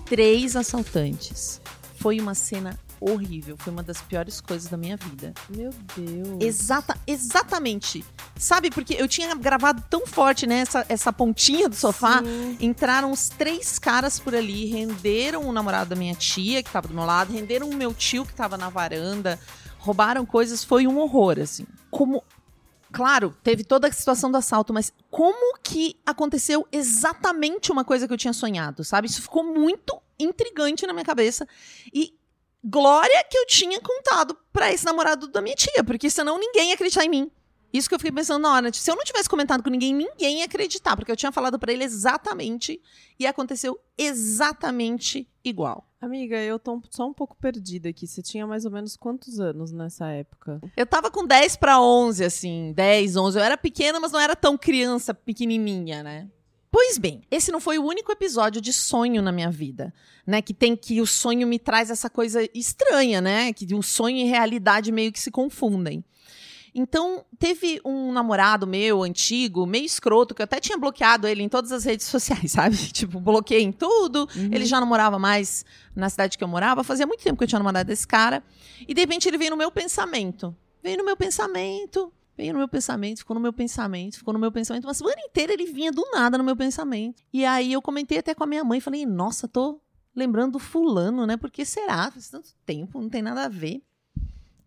três 0.05 0.55
assaltantes. 0.55 1.61
Foi 1.95 2.19
uma 2.19 2.35
cena 2.35 2.77
horrível, 3.03 3.57
foi 3.57 3.73
uma 3.73 3.83
das 3.83 4.01
piores 4.01 4.39
coisas 4.39 4.69
da 4.69 4.77
minha 4.77 4.95
vida. 4.95 5.33
Meu 5.49 5.71
Deus. 5.95 6.41
Exata, 6.41 6.97
exatamente. 7.05 8.03
Sabe, 8.37 8.69
porque 8.69 8.93
eu 8.93 9.07
tinha 9.07 9.33
gravado 9.35 9.83
tão 9.89 10.07
forte, 10.07 10.47
né, 10.47 10.59
essa, 10.59 10.85
essa 10.87 11.11
pontinha 11.11 11.67
do 11.67 11.75
sofá, 11.75 12.21
Sim. 12.23 12.57
Entraram 12.59 13.11
os 13.11 13.29
três 13.29 13.77
caras 13.77 14.19
por 14.19 14.33
ali, 14.35 14.65
renderam 14.65 15.43
o 15.47 15.51
namorado 15.51 15.89
da 15.89 15.95
minha 15.95 16.15
tia, 16.15 16.63
que 16.63 16.71
tava 16.71 16.87
do 16.87 16.93
meu 16.93 17.05
lado, 17.05 17.33
renderam 17.33 17.69
o 17.69 17.75
meu 17.75 17.93
tio, 17.93 18.25
que 18.25 18.33
tava 18.33 18.57
na 18.57 18.69
varanda, 18.69 19.39
roubaram 19.79 20.25
coisas, 20.25 20.63
foi 20.63 20.87
um 20.87 20.97
horror, 20.99 21.39
assim. 21.39 21.65
Como. 21.91 22.23
Claro, 22.91 23.35
teve 23.43 23.63
toda 23.63 23.87
a 23.87 23.91
situação 23.91 24.31
do 24.31 24.37
assalto, 24.37 24.71
mas 24.71 24.93
como 25.09 25.57
que 25.63 25.95
aconteceu 26.05 26.67
exatamente 26.71 27.71
uma 27.71 27.83
coisa 27.83 28.07
que 28.07 28.13
eu 28.13 28.17
tinha 28.17 28.33
sonhado, 28.33 28.83
sabe? 28.83 29.07
Isso 29.07 29.21
ficou 29.21 29.43
muito 29.43 29.99
intrigante 30.19 30.85
na 30.85 30.93
minha 30.93 31.03
cabeça. 31.03 31.47
E 31.91 32.13
glória 32.63 33.23
que 33.29 33.37
eu 33.37 33.45
tinha 33.45 33.79
contado 33.81 34.37
pra 34.51 34.71
esse 34.71 34.85
namorado 34.85 35.27
da 35.27 35.41
minha 35.41 35.55
tia, 35.55 35.83
porque 35.83 36.09
senão 36.09 36.39
ninguém 36.39 36.69
ia 36.69 36.75
acreditar 36.75 37.03
em 37.03 37.09
mim. 37.09 37.31
Isso 37.73 37.89
que 37.89 37.95
eu 37.95 37.99
fiquei 37.99 38.11
pensando 38.11 38.43
na 38.43 38.53
hora. 38.53 38.71
Se 38.71 38.89
eu 38.89 38.95
não 38.95 39.03
tivesse 39.03 39.27
comentado 39.27 39.63
com 39.63 39.69
ninguém, 39.69 39.95
ninguém 39.95 40.39
ia 40.39 40.45
acreditar, 40.45 40.95
porque 40.95 41.11
eu 41.11 41.15
tinha 41.15 41.31
falado 41.31 41.57
pra 41.57 41.73
ele 41.73 41.83
exatamente 41.83 42.79
e 43.19 43.25
aconteceu 43.25 43.79
exatamente 43.97 45.27
igual. 45.43 45.89
Amiga, 45.99 46.37
eu 46.37 46.59
tô 46.59 46.79
só 46.91 47.07
um 47.07 47.13
pouco 47.13 47.35
perdida 47.35 47.89
aqui. 47.89 48.05
Você 48.05 48.21
tinha 48.21 48.45
mais 48.45 48.63
ou 48.63 48.71
menos 48.71 48.95
quantos 48.95 49.39
anos 49.39 49.71
nessa 49.71 50.07
época? 50.09 50.61
Eu 50.77 50.85
tava 50.85 51.09
com 51.09 51.25
10 51.25 51.55
pra 51.55 51.81
11, 51.81 52.23
assim, 52.23 52.73
10, 52.73 53.15
11. 53.15 53.39
Eu 53.39 53.43
era 53.43 53.57
pequena, 53.57 53.99
mas 53.99 54.11
não 54.11 54.19
era 54.19 54.35
tão 54.35 54.55
criança 54.55 55.13
pequenininha, 55.13 56.03
né? 56.03 56.29
Pois 56.73 56.97
bem, 56.97 57.21
esse 57.29 57.51
não 57.51 57.59
foi 57.59 57.77
o 57.77 57.85
único 57.85 58.11
episódio 58.11 58.59
de 58.59 58.73
sonho 58.73 59.21
na 59.21 59.31
minha 59.31 59.51
vida, 59.51 59.93
né? 60.25 60.41
Que 60.41 60.55
tem 60.55 60.75
que 60.75 60.99
o 61.01 61.05
sonho 61.05 61.45
me 61.45 61.59
traz 61.59 61.91
essa 61.91 62.09
coisa 62.09 62.49
estranha, 62.51 63.21
né? 63.21 63.53
Que 63.53 63.75
o 63.75 63.83
sonho 63.83 64.17
e 64.17 64.23
realidade 64.23 64.91
meio 64.91 65.11
que 65.11 65.19
se 65.19 65.29
confundem. 65.29 66.03
Então, 66.73 67.23
teve 67.37 67.79
um 67.85 68.11
namorado 68.11 68.65
meu, 68.65 69.03
antigo, 69.03 69.67
meio 69.67 69.85
escroto, 69.85 70.33
que 70.33 70.41
eu 70.41 70.45
até 70.45 70.59
tinha 70.59 70.75
bloqueado 70.75 71.27
ele 71.27 71.43
em 71.43 71.47
todas 71.47 71.71
as 71.71 71.83
redes 71.83 72.07
sociais, 72.07 72.49
sabe? 72.57 72.75
Tipo, 72.75 73.19
bloqueei 73.19 73.61
em 73.61 73.71
tudo. 73.71 74.27
Ele 74.35 74.65
já 74.65 74.79
não 74.79 74.87
morava 74.87 75.19
mais 75.19 75.63
na 75.95 76.09
cidade 76.09 76.39
que 76.39 76.43
eu 76.43 76.47
morava. 76.47 76.83
Fazia 76.83 77.05
muito 77.05 77.23
tempo 77.23 77.37
que 77.37 77.43
eu 77.43 77.47
tinha 77.47 77.59
namorado 77.59 77.85
desse 77.85 78.07
cara. 78.07 78.43
E, 78.87 78.95
de 78.95 79.01
repente, 79.01 79.27
ele 79.27 79.37
veio 79.37 79.51
no 79.51 79.57
meu 79.57 79.69
pensamento. 79.69 80.57
Veio 80.81 80.97
no 80.97 81.05
meu 81.05 81.15
pensamento. 81.15 82.11
Veio 82.35 82.53
no 82.53 82.59
meu 82.59 82.67
pensamento, 82.67 83.19
ficou 83.19 83.35
no 83.35 83.39
meu 83.39 83.53
pensamento, 83.53 84.17
ficou 84.17 84.33
no 84.33 84.39
meu 84.39 84.51
pensamento. 84.51 84.85
Uma 84.85 84.93
semana 84.93 85.21
inteira 85.21 85.53
ele 85.53 85.65
vinha 85.65 85.91
do 85.91 86.03
nada 86.11 86.37
no 86.37 86.43
meu 86.43 86.55
pensamento. 86.55 87.23
E 87.31 87.45
aí 87.45 87.71
eu 87.71 87.81
comentei 87.81 88.17
até 88.17 88.33
com 88.33 88.43
a 88.43 88.47
minha 88.47 88.63
mãe, 88.63 88.79
falei, 88.79 89.05
nossa, 89.05 89.47
tô 89.47 89.79
lembrando 90.15 90.53
do 90.53 90.59
fulano, 90.59 91.27
né? 91.27 91.37
Por 91.37 91.51
que 91.51 91.63
será? 91.63 92.09
Faz 92.11 92.29
tanto 92.29 92.49
tempo, 92.65 92.99
não 92.99 93.09
tem 93.09 93.21
nada 93.21 93.45
a 93.45 93.49
ver. 93.49 93.83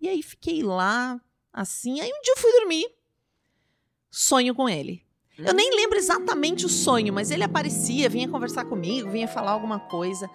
E 0.01 0.09
aí 0.09 0.23
fiquei 0.23 0.63
lá, 0.63 1.21
assim. 1.53 2.01
Aí 2.01 2.09
um 2.09 2.23
dia 2.23 2.35
eu 2.35 2.39
fui 2.39 2.53
dormir, 2.53 2.87
sonho 4.11 4.55
com 4.55 4.69
ele. 4.69 5.05
Eu 5.39 5.53
nem 5.53 5.75
lembro 5.77 5.99
exatamente 5.99 6.65
o 6.65 6.69
sonho, 6.69 7.13
mas 7.13 7.31
ele 7.31 7.45
aparecia, 7.45 8.09
vinha 8.09 8.29
conversar 8.29 8.65
comigo, 8.65 9.11
vinha 9.11 9.29
falar 9.29 9.51
alguma 9.51 9.79
coisa. 9.79 10.31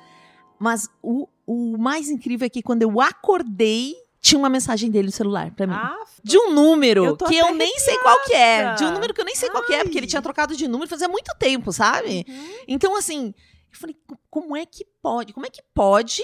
Mas 0.60 0.88
o, 1.02 1.28
o 1.48 1.76
mais 1.78 2.10
incrível 2.10 2.46
é 2.46 2.50
que 2.50 2.62
quando 2.62 2.84
eu 2.84 3.02
acordei, 3.02 3.96
tinha 4.22 4.38
uma 4.38 4.50
mensagem 4.50 4.90
dele 4.92 5.08
no 5.08 5.12
celular 5.12 5.52
pra 5.52 5.66
mim. 5.68 5.74
Ah, 5.76 5.98
De 6.24 6.38
um 6.38 6.54
número 6.54 7.04
Eu 7.06 7.18
tô 7.18 7.26
que 7.26 7.36
eu 7.36 7.54
nem 7.56 7.78
sei 7.80 7.98
qual 7.98 8.24
que 8.24 8.34
é. 8.34 8.74
De 8.76 8.84
um 8.86 8.92
número 8.92 9.14
que 9.14 9.20
eu 9.22 9.26
nem 9.26 9.36
sei 9.36 9.50
qual 9.50 9.66
que 9.66 9.74
é, 9.74 9.84
porque 9.84 9.98
ele 9.98 10.06
Ai. 10.06 10.10
tinha 10.10 10.22
trocado 10.22 10.56
de 10.56 10.68
número 10.68 10.88
fazia 10.90 11.08
muito 11.08 11.34
tempo, 11.40 11.74
sabe? 11.74 12.26
Então, 12.68 12.96
assim, 12.96 13.34
eu 13.74 13.80
falei, 13.80 13.96
"Co- 14.06 14.18
como 14.30 14.56
é 14.56 14.66
que 14.66 14.86
pode? 15.02 15.34
Como 15.34 15.46
é 15.46 15.50
que 15.50 15.62
pode 15.74 16.24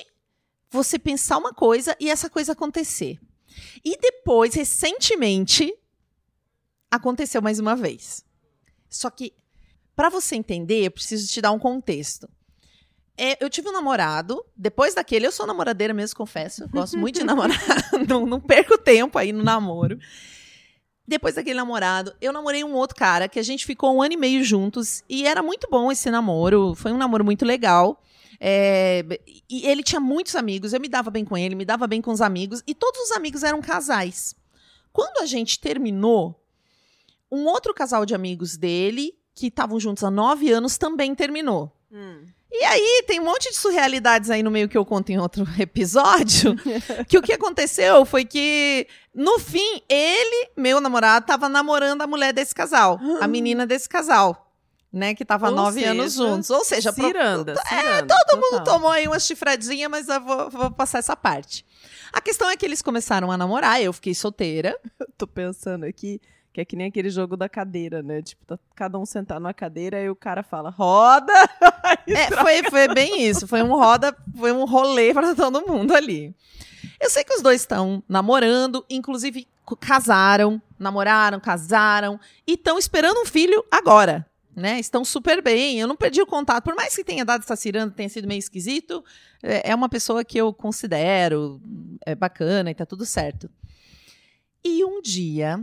você 0.69 0.99
pensar 0.99 1.37
uma 1.37 1.53
coisa 1.53 1.95
e 1.99 2.09
essa 2.09 2.29
coisa 2.29 2.51
acontecer? 2.51 3.19
E 3.83 3.97
depois, 3.97 4.53
recentemente, 4.53 5.73
aconteceu 6.91 7.41
mais 7.41 7.59
uma 7.59 7.75
vez. 7.75 8.23
Só 8.89 9.09
que, 9.09 9.33
pra 9.95 10.09
você 10.09 10.35
entender, 10.35 10.85
eu 10.85 10.91
preciso 10.91 11.27
te 11.27 11.41
dar 11.41 11.51
um 11.51 11.59
contexto. 11.59 12.29
É, 13.17 13.43
eu 13.43 13.49
tive 13.49 13.69
um 13.69 13.71
namorado, 13.71 14.45
depois 14.55 14.93
daquele, 14.93 15.25
eu 15.25 15.31
sou 15.31 15.47
namoradeira 15.47 15.93
mesmo, 15.93 16.15
confesso. 16.15 16.63
Eu 16.63 16.69
gosto 16.69 16.97
muito 16.97 17.19
de 17.19 17.25
namorar, 17.25 17.57
não, 18.07 18.25
não 18.25 18.39
perco 18.39 18.77
tempo 18.77 19.17
aí 19.17 19.33
no 19.33 19.43
namoro. 19.43 19.97
Depois 21.07 21.35
daquele 21.35 21.55
namorado, 21.55 22.13
eu 22.21 22.31
namorei 22.33 22.63
um 22.63 22.73
outro 22.73 22.95
cara 22.95 23.29
que 23.29 23.39
a 23.39 23.43
gente 23.43 23.65
ficou 23.65 23.95
um 23.95 24.01
ano 24.01 24.13
e 24.13 24.17
meio 24.17 24.43
juntos 24.43 25.03
e 25.09 25.25
era 25.25 25.41
muito 25.41 25.67
bom 25.71 25.91
esse 25.91 26.11
namoro. 26.11 26.75
Foi 26.75 26.91
um 26.91 26.97
namoro 26.97 27.23
muito 27.23 27.45
legal. 27.45 28.01
É, 28.39 29.03
e 29.49 29.65
ele 29.65 29.81
tinha 29.81 29.99
muitos 29.99 30.35
amigos, 30.35 30.73
eu 30.73 30.79
me 30.79 30.87
dava 30.87 31.09
bem 31.09 31.25
com 31.25 31.37
ele, 31.37 31.55
me 31.55 31.65
dava 31.65 31.87
bem 31.87 32.01
com 32.01 32.11
os 32.11 32.21
amigos, 32.21 32.61
e 32.67 32.75
todos 32.75 33.01
os 33.01 33.11
amigos 33.11 33.41
eram 33.41 33.61
casais. 33.61 34.35
Quando 34.93 35.23
a 35.23 35.25
gente 35.25 35.59
terminou, 35.59 36.39
um 37.31 37.45
outro 37.45 37.73
casal 37.73 38.05
de 38.05 38.13
amigos 38.13 38.55
dele, 38.55 39.17
que 39.33 39.47
estavam 39.47 39.79
juntos 39.79 40.03
há 40.03 40.11
nove 40.11 40.51
anos, 40.51 40.77
também 40.77 41.15
terminou. 41.15 41.71
Hum. 41.91 42.25
E 42.51 42.63
aí, 42.63 43.03
tem 43.05 43.19
um 43.19 43.25
monte 43.25 43.49
de 43.51 43.57
surrealidades 43.57 44.29
aí 44.29 44.41
no 44.41 44.49
meio 44.49 44.69
que 44.69 44.77
eu 44.77 44.85
conto 44.85 45.09
em 45.11 45.17
outro 45.19 45.45
episódio. 45.59 46.55
que 47.07 47.17
o 47.17 47.21
que 47.21 47.33
aconteceu 47.33 48.05
foi 48.05 48.23
que, 48.25 48.87
no 49.13 49.37
fim, 49.39 49.81
ele, 49.89 50.49
meu 50.55 50.79
namorado, 50.79 51.25
tava 51.25 51.49
namorando 51.49 52.01
a 52.01 52.07
mulher 52.07 52.31
desse 52.33 52.55
casal, 52.55 52.99
a 53.19 53.27
menina 53.27 53.65
desse 53.67 53.87
casal. 53.89 54.43
Né, 54.93 55.13
que 55.13 55.25
tava 55.25 55.49
Ou 55.49 55.55
nove 55.55 55.81
seja, 55.81 55.91
anos 55.91 56.13
juntos. 56.13 56.49
Ou 56.49 56.63
seja, 56.63 56.93
pro- 56.93 57.05
Ciranda, 57.05 57.53
é, 57.69 57.81
ciranda, 57.81 58.15
todo 58.25 58.37
mundo 58.41 58.57
total. 58.59 58.73
tomou 58.75 58.89
aí 58.89 59.05
uma 59.05 59.19
chifradinha, 59.19 59.89
mas 59.89 60.07
eu 60.07 60.19
vou, 60.21 60.49
vou 60.49 60.71
passar 60.71 60.99
essa 60.99 61.15
parte. 61.15 61.65
A 62.11 62.21
questão 62.21 62.49
é 62.49 62.55
que 62.55 62.65
eles 62.65 62.81
começaram 62.81 63.29
a 63.29 63.37
namorar, 63.37 63.81
eu 63.81 63.91
fiquei 63.91 64.15
solteira. 64.15 64.79
Tô 65.17 65.27
pensando 65.27 65.83
aqui 65.83 66.21
que 66.57 66.61
é 66.61 66.65
que 66.65 66.75
nem 66.75 66.87
aquele 66.87 67.11
jogo 67.11 67.37
da 67.37 67.47
cadeira, 67.47 68.01
né? 68.01 68.19
Tipo, 68.19 68.43
tá 68.43 68.57
cada 68.73 68.97
um 68.97 69.05
sentado 69.05 69.39
numa 69.39 69.53
cadeira 69.53 70.01
e 70.01 70.09
o 70.09 70.15
cara 70.15 70.41
fala, 70.41 70.71
roda! 70.71 71.33
É, 72.07 72.31
foi, 72.31 72.63
foi 72.69 72.93
bem 72.93 73.23
isso. 73.23 73.47
Foi 73.47 73.61
um 73.61 73.75
roda, 73.75 74.15
foi 74.35 74.51
um 74.51 74.65
rolê 74.65 75.11
para 75.13 75.35
todo 75.35 75.67
mundo 75.67 75.93
ali. 75.93 76.33
Eu 77.01 77.09
sei 77.09 77.23
que 77.23 77.33
os 77.33 77.41
dois 77.41 77.61
estão 77.61 78.01
namorando, 78.07 78.85
inclusive 78.89 79.45
casaram, 79.79 80.61
namoraram, 80.79 81.39
casaram 81.39 82.19
e 82.45 82.53
estão 82.53 82.79
esperando 82.79 83.21
um 83.21 83.25
filho 83.25 83.63
agora. 83.69 84.25
Né? 84.55 84.79
Estão 84.79 85.03
super 85.03 85.41
bem. 85.41 85.79
Eu 85.79 85.87
não 85.87 85.95
perdi 85.95 86.21
o 86.21 86.25
contato. 86.25 86.63
Por 86.63 86.75
mais 86.75 86.95
que 86.95 87.03
tenha 87.03 87.25
dado 87.25 87.43
essa 87.43 87.55
ciranda, 87.55 87.93
tenha 87.93 88.09
sido 88.09 88.27
meio 88.27 88.39
esquisito, 88.39 89.03
é 89.43 89.71
é 89.71 89.75
uma 89.75 89.89
pessoa 89.89 90.23
que 90.23 90.37
eu 90.37 90.53
considero 90.53 91.61
é 92.05 92.15
bacana 92.15 92.71
e 92.71 92.75
tá 92.75 92.85
tudo 92.85 93.05
certo. 93.05 93.49
E 94.63 94.83
um 94.83 95.01
dia 95.01 95.61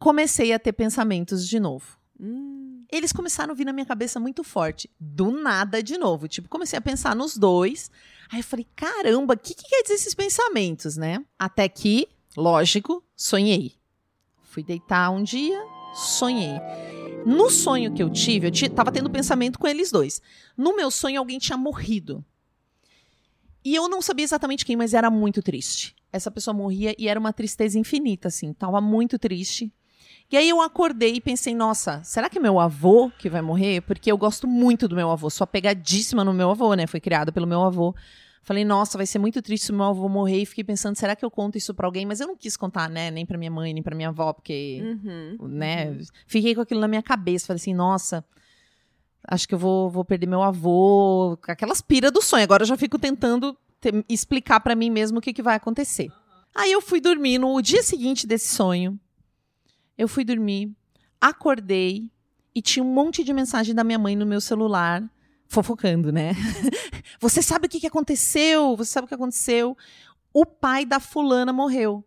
comecei 0.00 0.52
a 0.52 0.58
ter 0.58 0.72
pensamentos 0.72 1.46
de 1.46 1.60
novo 1.60 2.00
Hum, 2.22 2.84
eles 2.92 3.12
começaram 3.12 3.52
a 3.52 3.56
vir 3.56 3.64
na 3.64 3.72
minha 3.72 3.86
cabeça 3.86 4.20
muito 4.20 4.44
forte. 4.44 4.90
Do 5.00 5.30
nada 5.30 5.82
de 5.82 5.96
novo. 5.96 6.28
Tipo, 6.28 6.50
comecei 6.50 6.78
a 6.78 6.82
pensar 6.82 7.16
nos 7.16 7.36
dois. 7.36 7.90
Aí 8.30 8.40
eu 8.40 8.44
falei, 8.44 8.66
caramba, 8.76 9.32
o 9.34 9.38
que, 9.38 9.54
que 9.54 9.66
quer 9.66 9.82
dizer 9.82 9.94
esses 9.94 10.14
pensamentos, 10.14 10.98
né? 10.98 11.24
Até 11.38 11.66
que, 11.66 12.08
lógico, 12.36 13.02
sonhei. 13.16 13.72
Fui 14.42 14.62
deitar 14.62 15.10
um 15.10 15.22
dia, 15.22 15.58
sonhei. 15.94 16.60
No 17.24 17.48
sonho 17.48 17.94
que 17.94 18.02
eu 18.02 18.10
tive, 18.10 18.48
eu 18.48 18.70
tava 18.70 18.92
tendo 18.92 19.08
pensamento 19.08 19.58
com 19.58 19.66
eles 19.66 19.90
dois. 19.90 20.20
No 20.56 20.76
meu 20.76 20.90
sonho, 20.90 21.18
alguém 21.18 21.38
tinha 21.38 21.56
morrido. 21.56 22.22
E 23.64 23.74
eu 23.74 23.88
não 23.88 24.02
sabia 24.02 24.24
exatamente 24.24 24.64
quem, 24.64 24.76
mas 24.76 24.92
era 24.92 25.10
muito 25.10 25.42
triste. 25.42 25.94
Essa 26.12 26.30
pessoa 26.30 26.52
morria 26.52 26.94
e 26.98 27.08
era 27.08 27.20
uma 27.20 27.32
tristeza 27.32 27.78
infinita, 27.78 28.28
assim. 28.28 28.52
Tava 28.52 28.80
muito 28.80 29.18
triste. 29.18 29.72
E 30.30 30.36
aí 30.36 30.48
eu 30.48 30.60
acordei 30.60 31.14
e 31.16 31.20
pensei, 31.20 31.54
nossa, 31.54 32.00
será 32.04 32.28
que 32.30 32.38
é 32.38 32.40
meu 32.40 32.60
avô 32.60 33.10
que 33.18 33.28
vai 33.28 33.42
morrer? 33.42 33.80
Porque 33.82 34.10
eu 34.12 34.16
gosto 34.16 34.46
muito 34.46 34.86
do 34.86 34.94
meu 34.94 35.10
avô, 35.10 35.28
sou 35.28 35.42
apegadíssima 35.44 36.22
no 36.22 36.32
meu 36.32 36.50
avô, 36.50 36.72
né? 36.74 36.86
Foi 36.86 37.00
criada 37.00 37.32
pelo 37.32 37.46
meu 37.48 37.62
avô. 37.64 37.94
Falei, 38.42 38.64
nossa, 38.64 38.96
vai 38.96 39.06
ser 39.06 39.18
muito 39.18 39.42
triste 39.42 39.66
se 39.66 39.72
meu 39.72 39.84
avô 39.84 40.08
morrer. 40.08 40.42
E 40.42 40.46
fiquei 40.46 40.62
pensando, 40.64 40.96
será 40.96 41.14
que 41.16 41.24
eu 41.24 41.30
conto 41.30 41.58
isso 41.58 41.74
pra 41.74 41.86
alguém? 41.86 42.06
Mas 42.06 42.20
eu 42.20 42.26
não 42.28 42.36
quis 42.36 42.56
contar, 42.56 42.88
né? 42.88 43.10
Nem 43.10 43.26
pra 43.26 43.36
minha 43.36 43.50
mãe, 43.50 43.74
nem 43.74 43.82
pra 43.82 43.94
minha 43.96 44.08
avó, 44.08 44.32
porque, 44.32 44.80
uhum, 44.82 45.48
né? 45.48 45.98
Fiquei 46.26 46.54
com 46.54 46.60
aquilo 46.60 46.80
na 46.80 46.88
minha 46.88 47.02
cabeça. 47.02 47.48
Falei 47.48 47.60
assim, 47.60 47.74
nossa, 47.74 48.24
acho 49.28 49.46
que 49.48 49.54
eu 49.54 49.58
vou, 49.58 49.90
vou 49.90 50.04
perder 50.04 50.26
meu 50.26 50.42
avô. 50.42 51.36
Aquelas 51.48 51.82
piras 51.82 52.12
do 52.12 52.22
sonho. 52.22 52.44
Agora 52.44 52.62
eu 52.62 52.66
já 52.68 52.76
fico 52.76 52.98
tentando 52.98 53.54
te- 53.80 54.04
explicar 54.08 54.60
pra 54.60 54.74
mim 54.76 54.90
mesmo 54.90 55.18
o 55.18 55.20
que, 55.20 55.32
que 55.32 55.42
vai 55.42 55.56
acontecer. 55.56 56.08
Aí 56.54 56.70
eu 56.72 56.80
fui 56.80 57.00
dormir 57.00 57.38
no 57.38 57.60
dia 57.60 57.82
seguinte 57.82 58.26
desse 58.26 58.54
sonho. 58.54 58.98
Eu 60.00 60.08
fui 60.08 60.24
dormir, 60.24 60.74
acordei 61.20 62.10
e 62.54 62.62
tinha 62.62 62.82
um 62.82 62.90
monte 62.90 63.22
de 63.22 63.34
mensagem 63.34 63.74
da 63.74 63.84
minha 63.84 63.98
mãe 63.98 64.16
no 64.16 64.24
meu 64.24 64.40
celular, 64.40 65.06
fofocando, 65.46 66.10
né? 66.10 66.32
Você 67.20 67.42
sabe 67.42 67.66
o 67.66 67.68
que, 67.68 67.86
aconteceu? 67.86 68.74
Você 68.78 68.92
sabe 68.92 69.04
o 69.04 69.08
que 69.08 69.14
aconteceu? 69.14 69.76
O 70.32 70.46
pai 70.46 70.86
da 70.86 70.98
fulana 70.98 71.52
morreu. 71.52 72.02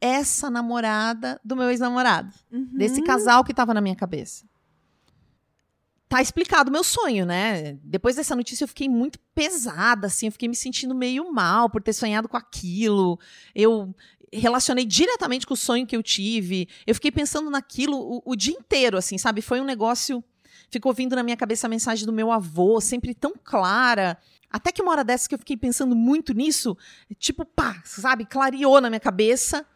Essa 0.00 0.48
namorada 0.48 1.40
do 1.44 1.56
meu 1.56 1.70
ex-namorado 1.70 2.32
uhum. 2.52 2.68
desse 2.72 3.02
casal 3.02 3.42
que 3.42 3.52
tava 3.52 3.74
na 3.74 3.80
minha 3.80 3.96
cabeça. 3.96 4.44
Tá 6.08 6.22
explicado 6.22 6.70
o 6.70 6.72
meu 6.72 6.84
sonho, 6.84 7.26
né? 7.26 7.80
Depois 7.82 8.14
dessa 8.14 8.36
notícia 8.36 8.62
eu 8.62 8.68
fiquei 8.68 8.88
muito 8.88 9.18
pesada, 9.34 10.06
assim, 10.06 10.26
eu 10.26 10.32
fiquei 10.32 10.48
me 10.48 10.54
sentindo 10.54 10.94
meio 10.94 11.32
mal 11.32 11.68
por 11.68 11.82
ter 11.82 11.94
sonhado 11.94 12.28
com 12.28 12.36
aquilo. 12.36 13.18
Eu 13.52 13.92
relacionei 14.32 14.84
diretamente 14.84 15.46
com 15.46 15.54
o 15.54 15.56
sonho 15.56 15.86
que 15.86 15.96
eu 15.96 16.02
tive. 16.02 16.68
Eu 16.86 16.94
fiquei 16.94 17.10
pensando 17.10 17.50
naquilo 17.50 17.96
o, 17.96 18.22
o 18.24 18.36
dia 18.36 18.54
inteiro, 18.54 18.96
assim, 18.96 19.18
sabe? 19.18 19.42
Foi 19.42 19.60
um 19.60 19.64
negócio. 19.64 20.24
Ficou 20.70 20.92
vindo 20.92 21.14
na 21.14 21.22
minha 21.22 21.36
cabeça 21.36 21.66
a 21.66 21.70
mensagem 21.70 22.06
do 22.06 22.12
meu 22.12 22.32
avô, 22.32 22.80
sempre 22.80 23.14
tão 23.14 23.34
clara. 23.44 24.16
Até 24.50 24.72
que 24.72 24.82
uma 24.82 24.92
hora 24.92 25.04
dessas 25.04 25.26
que 25.26 25.34
eu 25.34 25.38
fiquei 25.38 25.56
pensando 25.56 25.94
muito 25.94 26.32
nisso, 26.32 26.76
tipo, 27.18 27.44
pá, 27.44 27.82
sabe? 27.84 28.24
Clareou 28.24 28.80
na 28.80 28.88
minha 28.88 29.00
cabeça. 29.00 29.66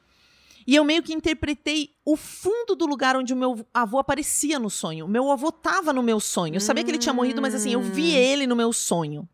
E 0.66 0.74
eu 0.74 0.84
meio 0.84 1.02
que 1.02 1.12
interpretei 1.14 1.90
o 2.04 2.16
fundo 2.16 2.74
do 2.74 2.86
lugar 2.86 3.16
onde 3.16 3.32
o 3.32 3.36
meu 3.36 3.64
avô 3.72 3.98
aparecia 3.98 4.58
no 4.58 4.68
sonho. 4.68 5.04
O 5.06 5.08
meu 5.08 5.30
avô 5.30 5.52
tava 5.52 5.92
no 5.92 6.02
meu 6.02 6.18
sonho. 6.18 6.56
Eu 6.56 6.60
sabia 6.60 6.82
que 6.82 6.90
ele 6.90 6.98
tinha 6.98 7.14
morrido, 7.14 7.40
mas 7.40 7.54
assim, 7.54 7.72
eu 7.72 7.80
vi 7.80 8.12
Hum. 8.14 8.16
ele 8.16 8.46
no 8.46 8.56
meu 8.56 8.72
sonho. 8.72 9.28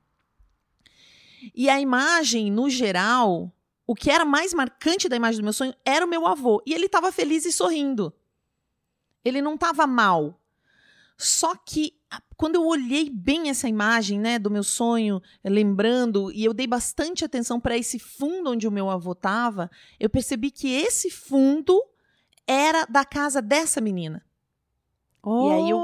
E 1.55 1.69
a 1.71 1.81
imagem, 1.81 2.50
no 2.50 2.69
geral, 2.69 3.50
o 3.87 3.95
que 3.95 4.11
era 4.11 4.25
mais 4.25 4.55
marcante 4.55 5.09
da 5.09 5.17
imagem 5.17 5.41
do 5.41 5.45
meu 5.45 5.53
sonho 5.53 5.75
era 5.85 6.05
o 6.05 6.09
meu 6.09 6.27
avô. 6.27 6.62
E 6.67 6.73
ele 6.73 6.89
tava 6.89 7.11
feliz 7.11 7.45
e 7.45 7.53
sorrindo. 7.53 8.12
Ele 9.25 9.43
não 9.43 9.57
tava 9.57 9.87
mal. 9.87 10.41
Só 11.17 11.55
que 11.55 11.95
quando 12.37 12.57
eu 12.57 12.67
olhei 12.67 13.09
bem 13.09 13.49
essa 13.49 13.69
imagem, 13.69 14.19
né, 14.19 14.39
do 14.39 14.51
meu 14.51 14.65
sonho, 14.65 15.23
lembrando, 15.45 16.33
e 16.33 16.45
eu 16.45 16.53
dei 16.53 16.67
bastante 16.67 17.25
atenção 17.25 17.61
para 17.61 17.77
esse 17.77 17.99
fundo 17.99 18.51
onde 18.51 18.67
o 18.67 18.73
meu 18.73 18.91
avô 18.91 19.15
tava, 19.15 19.71
eu 19.99 20.11
percebi 20.11 20.51
que 20.51 20.69
esse 20.69 21.11
fundo 21.11 21.81
era 22.47 22.85
da 22.87 23.05
casa 23.05 23.41
dessa 23.41 23.81
menina. 23.81 24.25
Oh, 25.23 25.49
E 25.49 25.53
aí 25.53 25.75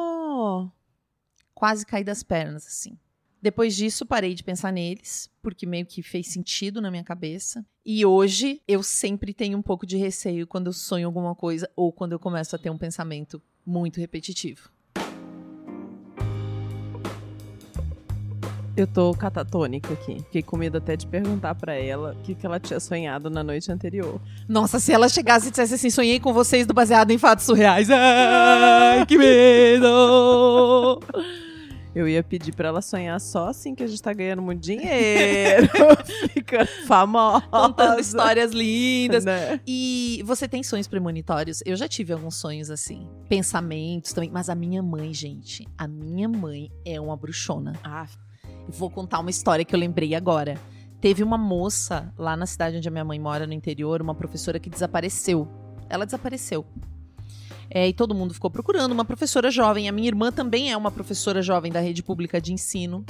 Quase 1.54 1.86
caí 1.86 2.02
das 2.02 2.22
pernas, 2.22 2.66
assim. 2.66 2.98
Depois 3.40 3.76
disso, 3.76 4.04
parei 4.04 4.34
de 4.34 4.42
pensar 4.42 4.72
neles, 4.72 5.30
porque 5.40 5.64
meio 5.64 5.86
que 5.86 6.02
fez 6.02 6.26
sentido 6.26 6.80
na 6.80 6.90
minha 6.90 7.04
cabeça. 7.04 7.64
E 7.86 8.04
hoje, 8.04 8.60
eu 8.66 8.82
sempre 8.82 9.32
tenho 9.32 9.56
um 9.56 9.62
pouco 9.62 9.86
de 9.86 9.96
receio 9.96 10.46
quando 10.46 10.66
eu 10.66 10.72
sonho 10.72 11.06
alguma 11.06 11.34
coisa 11.34 11.70
ou 11.76 11.92
quando 11.92 12.12
eu 12.12 12.18
começo 12.18 12.56
a 12.56 12.58
ter 12.58 12.70
um 12.70 12.78
pensamento 12.78 13.40
muito 13.64 14.00
repetitivo. 14.00 14.70
Eu 18.76 18.86
tô 18.86 19.12
catatônica 19.12 19.92
aqui. 19.92 20.18
Fiquei 20.18 20.42
com 20.42 20.56
medo 20.56 20.78
até 20.78 20.96
de 20.96 21.04
perguntar 21.04 21.54
pra 21.56 21.74
ela 21.74 22.12
o 22.12 22.22
que, 22.22 22.32
que 22.32 22.46
ela 22.46 22.60
tinha 22.60 22.78
sonhado 22.78 23.28
na 23.28 23.42
noite 23.42 23.72
anterior. 23.72 24.20
Nossa, 24.48 24.78
se 24.78 24.92
ela 24.92 25.08
chegasse 25.08 25.48
e 25.48 25.50
dissesse 25.50 25.74
assim: 25.74 25.90
sonhei 25.90 26.20
com 26.20 26.32
vocês 26.32 26.64
do 26.64 26.72
baseado 26.72 27.10
em 27.10 27.18
fatos 27.18 27.44
surreais. 27.44 27.88
Ai, 27.90 29.04
que 29.04 29.18
medo! 29.18 31.00
Eu 31.98 32.06
ia 32.08 32.22
pedir 32.22 32.54
pra 32.54 32.68
ela 32.68 32.80
sonhar 32.80 33.20
só 33.20 33.48
assim 33.48 33.74
que 33.74 33.82
a 33.82 33.86
gente 33.88 34.00
tá 34.00 34.12
ganhando 34.12 34.40
muito 34.40 34.60
dinheiro. 34.60 35.68
Ficando 36.32 36.68
famosa. 36.86 37.44
Contando 37.48 37.98
histórias 37.98 38.52
lindas. 38.52 39.24
Né? 39.24 39.60
E 39.66 40.22
você 40.24 40.46
tem 40.46 40.62
sonhos 40.62 40.86
premonitórios? 40.86 41.60
Eu 41.66 41.74
já 41.74 41.88
tive 41.88 42.12
alguns 42.12 42.36
sonhos 42.36 42.70
assim. 42.70 43.08
Pensamentos 43.28 44.12
também. 44.12 44.30
Mas 44.30 44.48
a 44.48 44.54
minha 44.54 44.80
mãe, 44.80 45.12
gente, 45.12 45.66
a 45.76 45.88
minha 45.88 46.28
mãe 46.28 46.70
é 46.84 47.00
uma 47.00 47.16
bruxona. 47.16 47.72
Ah, 47.82 48.06
Vou 48.68 48.90
contar 48.90 49.18
uma 49.18 49.30
história 49.30 49.64
que 49.64 49.74
eu 49.74 49.78
lembrei 49.80 50.14
agora. 50.14 50.56
Teve 51.00 51.24
uma 51.24 51.36
moça 51.36 52.14
lá 52.16 52.36
na 52.36 52.46
cidade 52.46 52.76
onde 52.76 52.86
a 52.86 52.92
minha 52.92 53.04
mãe 53.04 53.18
mora, 53.18 53.44
no 53.44 53.52
interior, 53.52 54.00
uma 54.00 54.14
professora 54.14 54.60
que 54.60 54.70
desapareceu. 54.70 55.48
Ela 55.88 56.04
desapareceu. 56.04 56.64
É, 57.70 57.88
e 57.88 57.92
todo 57.92 58.14
mundo 58.14 58.32
ficou 58.32 58.50
procurando 58.50 58.92
uma 58.92 59.04
professora 59.04 59.50
jovem. 59.50 59.88
A 59.88 59.92
minha 59.92 60.08
irmã 60.08 60.32
também 60.32 60.72
é 60.72 60.76
uma 60.76 60.90
professora 60.90 61.42
jovem 61.42 61.70
da 61.70 61.80
rede 61.80 62.02
pública 62.02 62.40
de 62.40 62.52
ensino. 62.52 63.04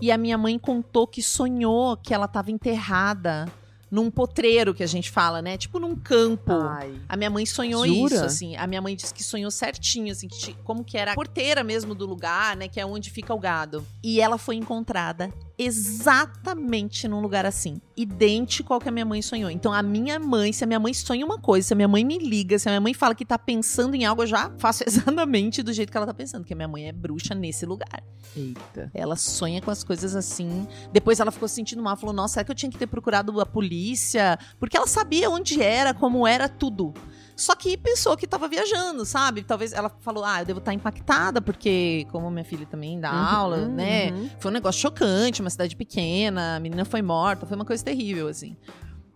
E 0.00 0.10
a 0.10 0.18
minha 0.18 0.36
mãe 0.36 0.58
contou 0.58 1.06
que 1.06 1.22
sonhou 1.22 1.96
que 1.96 2.12
ela 2.12 2.26
estava 2.26 2.50
enterrada 2.50 3.46
num 3.90 4.10
potreiro 4.10 4.74
que 4.74 4.82
a 4.82 4.86
gente 4.86 5.10
fala, 5.10 5.40
né? 5.40 5.56
Tipo 5.56 5.78
num 5.78 5.94
campo. 5.94 6.52
ai. 6.52 7.00
A 7.08 7.16
minha 7.16 7.30
mãe 7.30 7.46
sonhou 7.46 7.86
Jura? 7.86 8.14
isso, 8.14 8.24
assim. 8.24 8.56
A 8.56 8.66
minha 8.66 8.82
mãe 8.82 8.96
disse 8.96 9.14
que 9.14 9.22
sonhou 9.22 9.50
certinho, 9.50 10.12
assim, 10.12 10.28
que 10.28 10.54
como 10.64 10.84
que 10.84 10.98
era 10.98 11.12
a 11.12 11.14
porteira 11.14 11.62
mesmo 11.62 11.94
do 11.94 12.04
lugar, 12.04 12.56
né? 12.56 12.68
Que 12.68 12.80
é 12.80 12.84
onde 12.84 13.10
fica 13.10 13.32
o 13.32 13.38
gado. 13.38 13.86
E 14.02 14.20
ela 14.20 14.36
foi 14.36 14.56
encontrada 14.56 15.32
exatamente 15.58 17.08
num 17.08 17.20
lugar 17.20 17.46
assim. 17.46 17.80
Idêntico 17.96 18.74
ao 18.74 18.80
que 18.80 18.88
a 18.88 18.92
minha 18.92 19.04
mãe 19.04 19.22
sonhou. 19.22 19.50
Então, 19.50 19.72
a 19.72 19.82
minha 19.82 20.18
mãe, 20.18 20.52
se 20.52 20.62
a 20.64 20.66
minha 20.66 20.78
mãe 20.78 20.92
sonha 20.92 21.24
uma 21.24 21.38
coisa, 21.38 21.68
se 21.68 21.72
a 21.72 21.76
minha 21.76 21.88
mãe 21.88 22.04
me 22.04 22.18
liga, 22.18 22.58
se 22.58 22.68
a 22.68 22.72
minha 22.72 22.80
mãe 22.80 22.92
fala 22.92 23.14
que 23.14 23.24
tá 23.24 23.38
pensando 23.38 23.94
em 23.94 24.04
algo, 24.04 24.22
eu 24.22 24.26
já 24.26 24.52
faço 24.58 24.84
exatamente 24.86 25.62
do 25.62 25.72
jeito 25.72 25.90
que 25.90 25.96
ela 25.96 26.06
tá 26.06 26.14
pensando. 26.14 26.44
Que 26.44 26.52
a 26.52 26.56
minha 26.56 26.68
mãe 26.68 26.88
é 26.88 26.92
bruxa 26.92 27.34
nesse 27.34 27.64
lugar. 27.64 28.02
Eita. 28.36 28.90
Ela 28.92 29.16
sonha 29.16 29.62
com 29.62 29.70
as 29.70 29.82
coisas 29.82 30.14
assim. 30.14 30.66
Depois 30.92 31.20
ela 31.20 31.30
ficou 31.30 31.48
se 31.48 31.54
sentindo 31.54 31.82
mal. 31.82 31.96
Falou, 31.96 32.14
nossa, 32.14 32.34
será 32.34 32.44
que 32.44 32.50
eu 32.50 32.54
tinha 32.54 32.70
que 32.70 32.78
ter 32.78 32.86
procurado 32.86 33.40
a 33.40 33.46
polícia? 33.46 34.38
Porque 34.58 34.76
ela 34.76 34.86
sabia 34.86 35.30
onde 35.30 35.62
era, 35.62 35.94
como 35.94 36.26
era 36.26 36.48
tudo. 36.48 36.92
Só 37.36 37.54
que 37.54 37.76
pensou 37.76 38.16
que 38.16 38.26
tava 38.26 38.48
viajando, 38.48 39.04
sabe? 39.04 39.42
Talvez 39.42 39.72
ela 39.74 39.90
falou, 40.00 40.24
ah, 40.24 40.40
eu 40.40 40.46
devo 40.46 40.58
estar 40.58 40.72
impactada, 40.72 41.42
porque 41.42 42.06
como 42.10 42.30
minha 42.30 42.44
filha 42.44 42.64
também 42.66 42.98
dá 42.98 43.12
Uhum, 43.12 43.18
aula, 43.36 43.68
né? 43.68 44.10
uhum. 44.10 44.30
Foi 44.40 44.50
um 44.50 44.54
negócio 44.54 44.80
chocante, 44.80 45.42
uma 45.42 45.50
cidade 45.50 45.76
pequena, 45.76 46.56
a 46.56 46.60
menina 46.60 46.84
foi 46.86 47.02
morta, 47.02 47.44
foi 47.44 47.54
uma 47.56 47.64
coisa 47.66 47.84
terrível, 47.84 48.26
assim. 48.28 48.56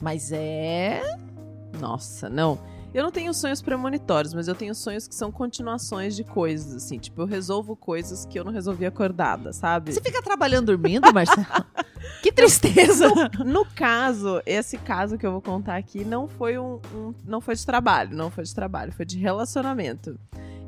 Mas 0.03 0.31
é. 0.33 1.03
Nossa, 1.81 2.29
não. 2.29 2.59
Eu 2.93 3.05
não 3.05 3.13
tenho 3.13 3.33
sonhos 3.33 3.63
premonitórios, 3.63 4.35
mas 4.35 4.49
eu 4.49 4.55
tenho 4.55 4.75
sonhos 4.75 5.07
que 5.07 5.15
são 5.15 5.31
continuações 5.31 6.17
de 6.17 6.25
coisas, 6.25 6.75
assim. 6.75 6.99
Tipo, 6.99 7.23
eu 7.23 7.27
resolvo 7.27 7.77
coisas 7.77 8.27
que 8.27 8.39
eu 8.39 8.43
não 8.45 8.53
resolvi 8.53 8.85
acordada, 8.85 9.53
sabe? 9.53 9.93
Você 9.93 10.01
fica 10.01 10.21
trabalhando 10.21 10.67
dormindo, 10.67 11.11
Marcelo? 11.15 11.47
que 12.23 12.33
tristeza! 12.33 13.09
No 13.45 13.65
caso, 13.65 14.41
esse 14.47 14.77
caso 14.79 15.17
que 15.19 15.27
eu 15.27 15.33
vou 15.33 15.41
contar 15.43 15.77
aqui 15.77 16.05
não 16.05 16.27
foi 16.29 16.59
um, 16.59 16.81
um- 16.95 17.15
não 17.27 17.41
foi 17.41 17.55
de 17.55 17.65
trabalho, 17.65 18.17
não 18.17 18.31
foi 18.31 18.45
de 18.45 18.55
trabalho, 18.55 18.93
foi 18.93 19.05
de 19.05 19.19
relacionamento. 19.19 20.19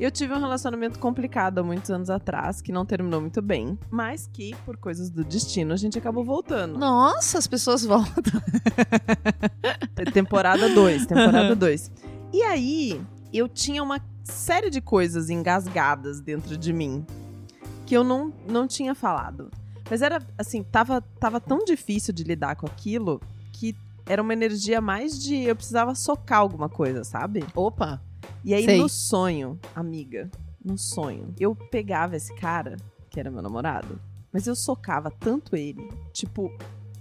Eu 0.01 0.11
tive 0.11 0.33
um 0.35 0.41
relacionamento 0.41 0.99
complicado 0.99 1.59
há 1.59 1.63
muitos 1.63 1.91
anos 1.91 2.11
atrás, 2.11 2.61
que 2.61 2.73
não 2.73 2.85
terminou 2.85 3.21
muito 3.21 3.41
bem, 3.41 3.79
mas 3.91 4.29
que, 4.33 4.55
por 4.65 4.77
coisas 4.77 5.11
do 5.11 5.23
destino, 5.23 5.73
a 5.73 5.77
gente 5.77 5.97
acabou 5.99 6.25
voltando. 6.25 6.79
Nossa, 6.79 7.39
as 7.39 7.47
pessoas 7.47 7.85
voltam. 7.85 8.43
Temporada 10.13 10.69
2, 10.71 11.07
temporada 11.07 11.55
2. 11.55 11.91
E 12.33 12.43
aí, 12.43 13.01
eu 13.33 13.49
tinha 13.49 13.83
uma 13.83 14.01
série 14.25 14.71
de 14.71 14.81
coisas 14.81 15.31
engasgadas 15.31 16.21
dentro 16.21 16.57
de 16.57 16.73
mim 16.73 17.05
que 17.87 17.95
eu 17.97 18.03
não, 18.03 18.33
não 18.49 18.67
tinha 18.67 18.95
falado. 18.95 19.51
Mas 19.93 20.01
era, 20.01 20.27
assim, 20.39 20.63
tava, 20.63 21.03
tava 21.21 21.39
tão 21.39 21.67
difícil 21.67 22.15
de 22.15 22.25
lidar 22.25 22.57
com 22.57 22.65
aquilo 22.65 23.21
que 23.53 23.77
era 24.07 24.23
uma 24.23 24.33
energia 24.33 24.81
mais 24.81 25.23
de 25.23 25.43
eu 25.43 25.55
precisava 25.55 25.95
socar 25.95 26.39
alguma 26.39 26.67
coisa, 26.67 27.05
sabe? 27.05 27.45
Opa! 27.55 28.01
E 28.43 28.55
aí, 28.55 28.65
Sei. 28.65 28.79
no 28.79 28.89
sonho, 28.89 29.61
amiga, 29.75 30.31
no 30.65 30.79
sonho, 30.79 31.35
eu 31.39 31.55
pegava 31.55 32.17
esse 32.17 32.35
cara, 32.37 32.77
que 33.11 33.21
era 33.21 33.31
meu 33.31 33.43
namorado, 33.43 34.01
mas 34.33 34.47
eu 34.47 34.57
socava 34.57 35.11
tanto 35.11 35.55
ele, 35.55 35.87
tipo, 36.11 36.51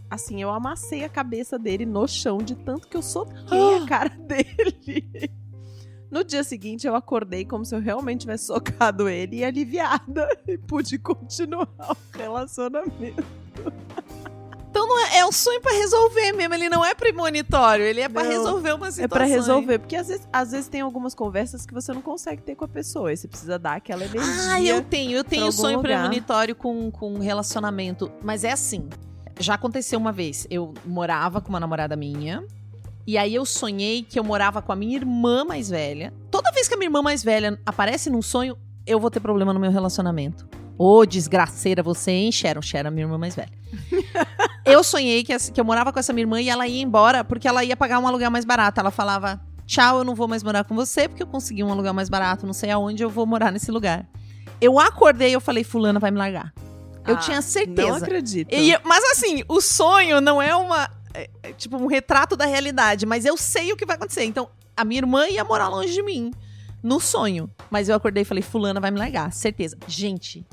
assim, 0.09 0.41
eu 0.41 0.49
amassei 0.49 1.05
a 1.05 1.09
cabeça 1.09 1.57
dele 1.57 1.85
no 1.85 2.05
chão 2.09 2.39
de 2.39 2.55
tanto 2.55 2.89
que 2.89 2.97
eu 2.97 3.01
soquei 3.01 3.77
a 3.77 3.85
cara 3.87 4.09
dele. 4.09 5.31
No 6.11 6.25
dia 6.25 6.43
seguinte, 6.43 6.85
eu 6.85 6.93
acordei 6.93 7.45
como 7.45 7.63
se 7.63 7.73
eu 7.73 7.79
realmente 7.79 8.21
tivesse 8.21 8.45
socado 8.47 9.07
ele 9.07 9.37
e 9.37 9.45
aliviada 9.45 10.27
e 10.45 10.57
pude 10.57 10.99
continuar 10.99 11.69
o 11.79 12.17
relacionamento. 12.17 13.23
Então 14.69 14.87
não 14.87 15.05
é, 15.05 15.19
é 15.19 15.25
um 15.25 15.31
sonho 15.31 15.61
pra 15.61 15.71
resolver 15.71 16.33
mesmo, 16.33 16.53
ele 16.53 16.67
não 16.67 16.83
é 16.83 16.93
premonitório, 16.93 17.85
ele 17.85 18.01
é 18.01 18.09
pra 18.09 18.23
Não, 18.23 18.29
resolver 18.29 18.73
uma 18.73 18.91
situação. 18.91 19.03
É 19.03 19.07
pra 19.07 19.25
resolver, 19.25 19.79
porque 19.79 19.95
às 19.95 20.07
vezes, 20.07 20.27
às 20.31 20.51
vezes 20.51 20.67
tem 20.67 20.81
algumas 20.81 21.13
conversas 21.13 21.65
que 21.65 21.73
você 21.73 21.93
não 21.93 22.01
consegue 22.01 22.41
ter 22.41 22.55
com 22.55 22.65
a 22.65 22.67
pessoa, 22.67 23.11
e 23.11 23.17
você 23.17 23.27
precisa 23.27 23.57
dar 23.59 23.75
aquela 23.75 24.03
energia. 24.03 24.51
Ah, 24.51 24.61
eu 24.61 24.81
tenho, 24.81 25.11
eu 25.11 25.23
tenho 25.23 25.51
sonho 25.51 25.77
lugar. 25.77 25.97
premonitório 25.97 26.55
com, 26.55 26.91
com 26.91 27.19
relacionamento. 27.19 28.11
Mas 28.21 28.43
é 28.43 28.51
assim. 28.51 28.89
Já 29.39 29.55
aconteceu 29.55 29.99
uma 29.99 30.11
vez. 30.11 30.45
Eu 30.49 30.73
morava 30.85 31.41
com 31.41 31.49
uma 31.49 31.59
namorada 31.59 31.95
minha. 31.95 32.45
E 33.05 33.17
aí 33.17 33.33
eu 33.35 33.45
sonhei 33.45 34.03
que 34.03 34.19
eu 34.19 34.23
morava 34.23 34.61
com 34.61 34.71
a 34.71 34.75
minha 34.75 34.95
irmã 34.95 35.43
mais 35.43 35.69
velha. 35.69 36.13
Toda 36.29 36.51
vez 36.51 36.67
que 36.67 36.73
a 36.73 36.77
minha 36.77 36.87
irmã 36.87 37.01
mais 37.01 37.23
velha 37.23 37.59
aparece 37.65 38.09
num 38.09 38.21
sonho, 38.21 38.57
eu 38.85 38.99
vou 38.99 39.09
ter 39.11 39.19
problema 39.19 39.53
no 39.53 39.59
meu 39.59 39.71
relacionamento. 39.71 40.47
Ô, 40.77 41.05
desgraceira, 41.05 41.83
você, 41.83 42.11
hein, 42.11 42.31
Sharon? 42.31 42.61
Sharon, 42.61 42.87
é 42.87 42.91
minha 42.91 43.03
irmã 43.05 43.17
mais 43.17 43.35
velha. 43.35 43.51
eu 44.65 44.83
sonhei 44.83 45.23
que, 45.23 45.37
que 45.51 45.59
eu 45.61 45.65
morava 45.65 45.91
com 45.91 45.99
essa 45.99 46.13
minha 46.13 46.23
irmã 46.23 46.41
e 46.41 46.49
ela 46.49 46.67
ia 46.67 46.81
embora 46.81 47.23
porque 47.23 47.47
ela 47.47 47.63
ia 47.63 47.75
pagar 47.75 47.99
um 47.99 48.07
aluguel 48.07 48.31
mais 48.31 48.45
barato. 48.45 48.79
Ela 48.79 48.91
falava: 48.91 49.39
Tchau, 49.65 49.99
eu 49.99 50.03
não 50.03 50.15
vou 50.15 50.27
mais 50.27 50.43
morar 50.43 50.63
com 50.63 50.75
você 50.75 51.07
porque 51.07 51.21
eu 51.23 51.27
consegui 51.27 51.63
um 51.63 51.71
aluguel 51.71 51.93
mais 51.93 52.09
barato, 52.09 52.45
não 52.45 52.53
sei 52.53 52.71
aonde 52.71 53.03
eu 53.03 53.09
vou 53.09 53.25
morar 53.25 53.51
nesse 53.51 53.69
lugar. 53.71 54.07
Eu 54.59 54.79
acordei 54.79 55.29
e 55.29 55.33
eu 55.33 55.41
falei: 55.41 55.63
Fulana 55.63 55.99
vai 55.99 56.11
me 56.11 56.17
largar. 56.17 56.53
Eu 57.07 57.15
Ah, 57.15 57.17
tinha 57.17 57.37
Não 57.37 57.41
certeza. 57.43 57.97
acredito. 57.97 58.53
E- 58.53 58.77
mas 58.83 59.03
assim, 59.11 59.43
o 59.47 59.59
sonho 59.61 60.21
não 60.21 60.41
é 60.41 60.55
uma. 60.55 60.89
É- 61.13 61.29
é 61.43 61.53
tipo 61.53 61.77
um 61.77 61.87
retrato 61.87 62.35
da 62.35 62.45
realidade, 62.45 63.05
mas 63.05 63.25
eu 63.25 63.35
sei 63.37 63.71
o 63.71 63.77
que 63.77 63.85
vai 63.85 63.95
acontecer. 63.95 64.23
Então, 64.23 64.49
a 64.75 64.83
minha 64.85 64.99
irmã 64.99 65.27
ia 65.27 65.43
morar 65.43 65.67
longe 65.67 65.93
de 65.93 66.01
mim. 66.01 66.31
No 66.83 66.99
sonho. 66.99 67.49
Mas 67.69 67.89
eu 67.89 67.95
acordei 67.95 68.21
e 68.23 68.25
falei, 68.25 68.41
fulana 68.41 68.79
vai 68.79 68.89
me 68.91 68.97
largar. 68.97 69.31
Certeza. 69.31 69.77
Gente, 69.87 70.45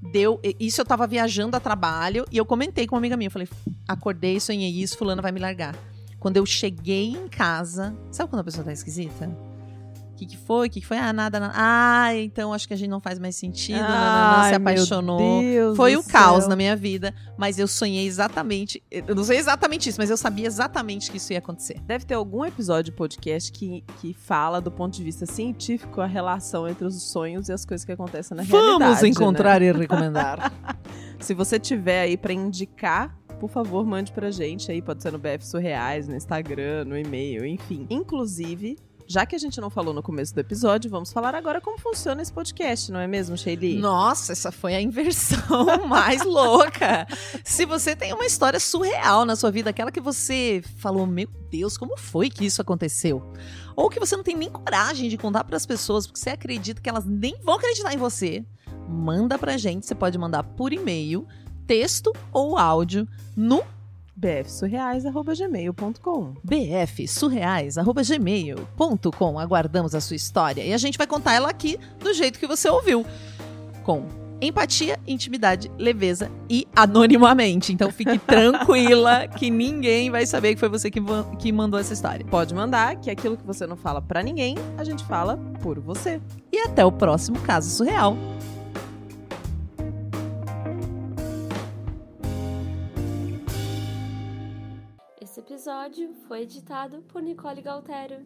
deu. 0.00 0.40
Isso 0.58 0.80
eu 0.80 0.84
tava 0.84 1.06
viajando 1.06 1.56
a 1.56 1.60
trabalho 1.60 2.24
e 2.30 2.36
eu 2.38 2.46
comentei 2.46 2.86
com 2.86 2.94
uma 2.94 3.00
amiga 3.00 3.16
minha. 3.16 3.28
Eu 3.28 3.32
falei, 3.32 3.48
acordei, 3.86 4.40
sonhei 4.40 4.70
isso, 4.70 4.96
fulana 4.96 5.20
vai 5.20 5.32
me 5.32 5.40
largar. 5.40 5.76
Quando 6.18 6.38
eu 6.38 6.46
cheguei 6.46 7.10
em 7.10 7.28
casa. 7.28 7.94
Sabe 8.10 8.30
quando 8.30 8.40
a 8.40 8.44
pessoa 8.44 8.64
tá 8.64 8.72
esquisita? 8.72 9.30
O 10.16 10.18
que, 10.18 10.24
que 10.24 10.38
foi? 10.38 10.66
O 10.66 10.70
que, 10.70 10.80
que 10.80 10.86
foi? 10.86 10.96
Ah, 10.96 11.12
nada, 11.12 11.38
nada. 11.38 11.52
Ah, 11.54 12.16
então 12.16 12.50
acho 12.54 12.66
que 12.66 12.72
a 12.72 12.76
gente 12.76 12.88
não 12.88 13.00
faz 13.00 13.18
mais 13.18 13.36
sentido. 13.36 13.78
nananã, 13.78 14.36
Ai, 14.38 14.54
se 14.54 14.58
meu 14.58 14.72
apaixonou. 14.72 15.76
Foi 15.76 15.94
o 15.94 16.02
caos 16.02 16.44
céu. 16.44 16.48
na 16.48 16.56
minha 16.56 16.74
vida, 16.74 17.14
mas 17.36 17.58
eu 17.58 17.68
sonhei 17.68 18.06
exatamente. 18.06 18.82
Eu 18.90 19.14
não 19.14 19.22
sei 19.22 19.36
exatamente 19.36 19.90
isso, 19.90 20.00
mas 20.00 20.08
eu 20.08 20.16
sabia 20.16 20.46
exatamente 20.46 21.10
que 21.10 21.18
isso 21.18 21.34
ia 21.34 21.38
acontecer. 21.38 21.82
Deve 21.82 22.06
ter 22.06 22.14
algum 22.14 22.46
episódio 22.46 22.92
de 22.92 22.96
podcast 22.96 23.52
que, 23.52 23.84
que 24.00 24.14
fala 24.14 24.58
do 24.58 24.70
ponto 24.70 24.94
de 24.96 25.04
vista 25.04 25.26
científico 25.26 26.00
a 26.00 26.06
relação 26.06 26.66
entre 26.66 26.86
os 26.86 27.02
sonhos 27.02 27.50
e 27.50 27.52
as 27.52 27.66
coisas 27.66 27.84
que 27.84 27.92
acontecem 27.92 28.34
na 28.34 28.42
realidade. 28.42 28.78
Vamos 28.78 29.02
né? 29.02 29.08
encontrar 29.08 29.60
e 29.60 29.70
recomendar. 29.76 30.50
Se 31.20 31.34
você 31.34 31.58
tiver 31.58 32.00
aí 32.00 32.16
pra 32.16 32.32
indicar, 32.32 33.14
por 33.38 33.50
favor, 33.50 33.84
mande 33.84 34.12
pra 34.12 34.30
gente 34.30 34.72
aí, 34.72 34.80
pode 34.80 35.02
ser 35.02 35.12
no 35.12 35.18
BF 35.18 35.46
Surreais, 35.46 36.08
no 36.08 36.16
Instagram, 36.16 36.86
no 36.86 36.96
e-mail, 36.96 37.44
enfim. 37.44 37.86
Inclusive, 37.90 38.78
já 39.08 39.24
que 39.24 39.36
a 39.36 39.38
gente 39.38 39.60
não 39.60 39.70
falou 39.70 39.94
no 39.94 40.02
começo 40.02 40.34
do 40.34 40.40
episódio, 40.40 40.90
vamos 40.90 41.12
falar 41.12 41.34
agora 41.34 41.60
como 41.60 41.78
funciona 41.78 42.20
esse 42.20 42.32
podcast, 42.32 42.90
não 42.90 43.00
é 43.00 43.06
mesmo, 43.06 43.36
Sheili? 43.36 43.78
Nossa, 43.78 44.32
essa 44.32 44.50
foi 44.50 44.74
a 44.74 44.80
inversão 44.80 45.86
mais 45.86 46.24
louca. 46.24 47.06
Se 47.44 47.64
você 47.64 47.94
tem 47.94 48.12
uma 48.12 48.26
história 48.26 48.58
surreal 48.58 49.24
na 49.24 49.36
sua 49.36 49.50
vida, 49.50 49.70
aquela 49.70 49.92
que 49.92 50.00
você 50.00 50.62
falou, 50.78 51.06
meu 51.06 51.28
Deus, 51.50 51.76
como 51.76 51.96
foi 51.96 52.28
que 52.28 52.44
isso 52.44 52.60
aconteceu? 52.60 53.22
Ou 53.76 53.88
que 53.88 54.00
você 54.00 54.16
não 54.16 54.24
tem 54.24 54.36
nem 54.36 54.50
coragem 54.50 55.08
de 55.08 55.16
contar 55.16 55.44
para 55.44 55.56
as 55.56 55.66
pessoas, 55.66 56.06
porque 56.06 56.18
você 56.18 56.30
acredita 56.30 56.80
que 56.80 56.88
elas 56.88 57.04
nem 57.04 57.36
vão 57.42 57.54
acreditar 57.54 57.94
em 57.94 57.98
você, 57.98 58.44
manda 58.88 59.38
pra 59.38 59.56
gente. 59.56 59.86
Você 59.86 59.94
pode 59.94 60.18
mandar 60.18 60.42
por 60.42 60.72
e-mail, 60.72 61.26
texto 61.66 62.12
ou 62.32 62.58
áudio 62.58 63.06
no 63.36 63.62
bfsurreais.gmail.com 64.16 66.34
bfsurreais.gmail.com. 66.42 69.38
Aguardamos 69.38 69.94
a 69.94 70.00
sua 70.00 70.16
história 70.16 70.64
e 70.64 70.72
a 70.72 70.78
gente 70.78 70.96
vai 70.96 71.06
contar 71.06 71.34
ela 71.34 71.50
aqui 71.50 71.78
do 72.00 72.14
jeito 72.14 72.38
que 72.38 72.46
você 72.46 72.66
ouviu. 72.68 73.04
Com 73.84 74.06
empatia, 74.40 74.98
intimidade, 75.06 75.70
leveza 75.78 76.30
e 76.48 76.66
anonimamente. 76.74 77.72
Então 77.72 77.90
fique 77.90 78.18
tranquila 78.26 79.28
que 79.28 79.50
ninguém 79.50 80.10
vai 80.10 80.26
saber 80.26 80.54
que 80.54 80.60
foi 80.60 80.68
você 80.68 80.90
que, 80.90 81.00
que 81.38 81.52
mandou 81.52 81.78
essa 81.78 81.92
história. 81.92 82.26
Pode 82.26 82.54
mandar, 82.54 82.96
que 82.96 83.10
aquilo 83.10 83.36
que 83.36 83.46
você 83.46 83.66
não 83.66 83.76
fala 83.76 84.02
pra 84.02 84.22
ninguém, 84.22 84.56
a 84.76 84.84
gente 84.84 85.04
fala 85.04 85.36
por 85.62 85.78
você. 85.78 86.20
E 86.52 86.58
até 86.60 86.84
o 86.84 86.92
próximo 86.92 87.38
caso 87.40 87.70
surreal. 87.70 88.16
Episódio 95.66 96.14
foi 96.28 96.42
editado 96.42 97.02
por 97.08 97.20
Nicole 97.20 97.60
Galtério. 97.60 98.24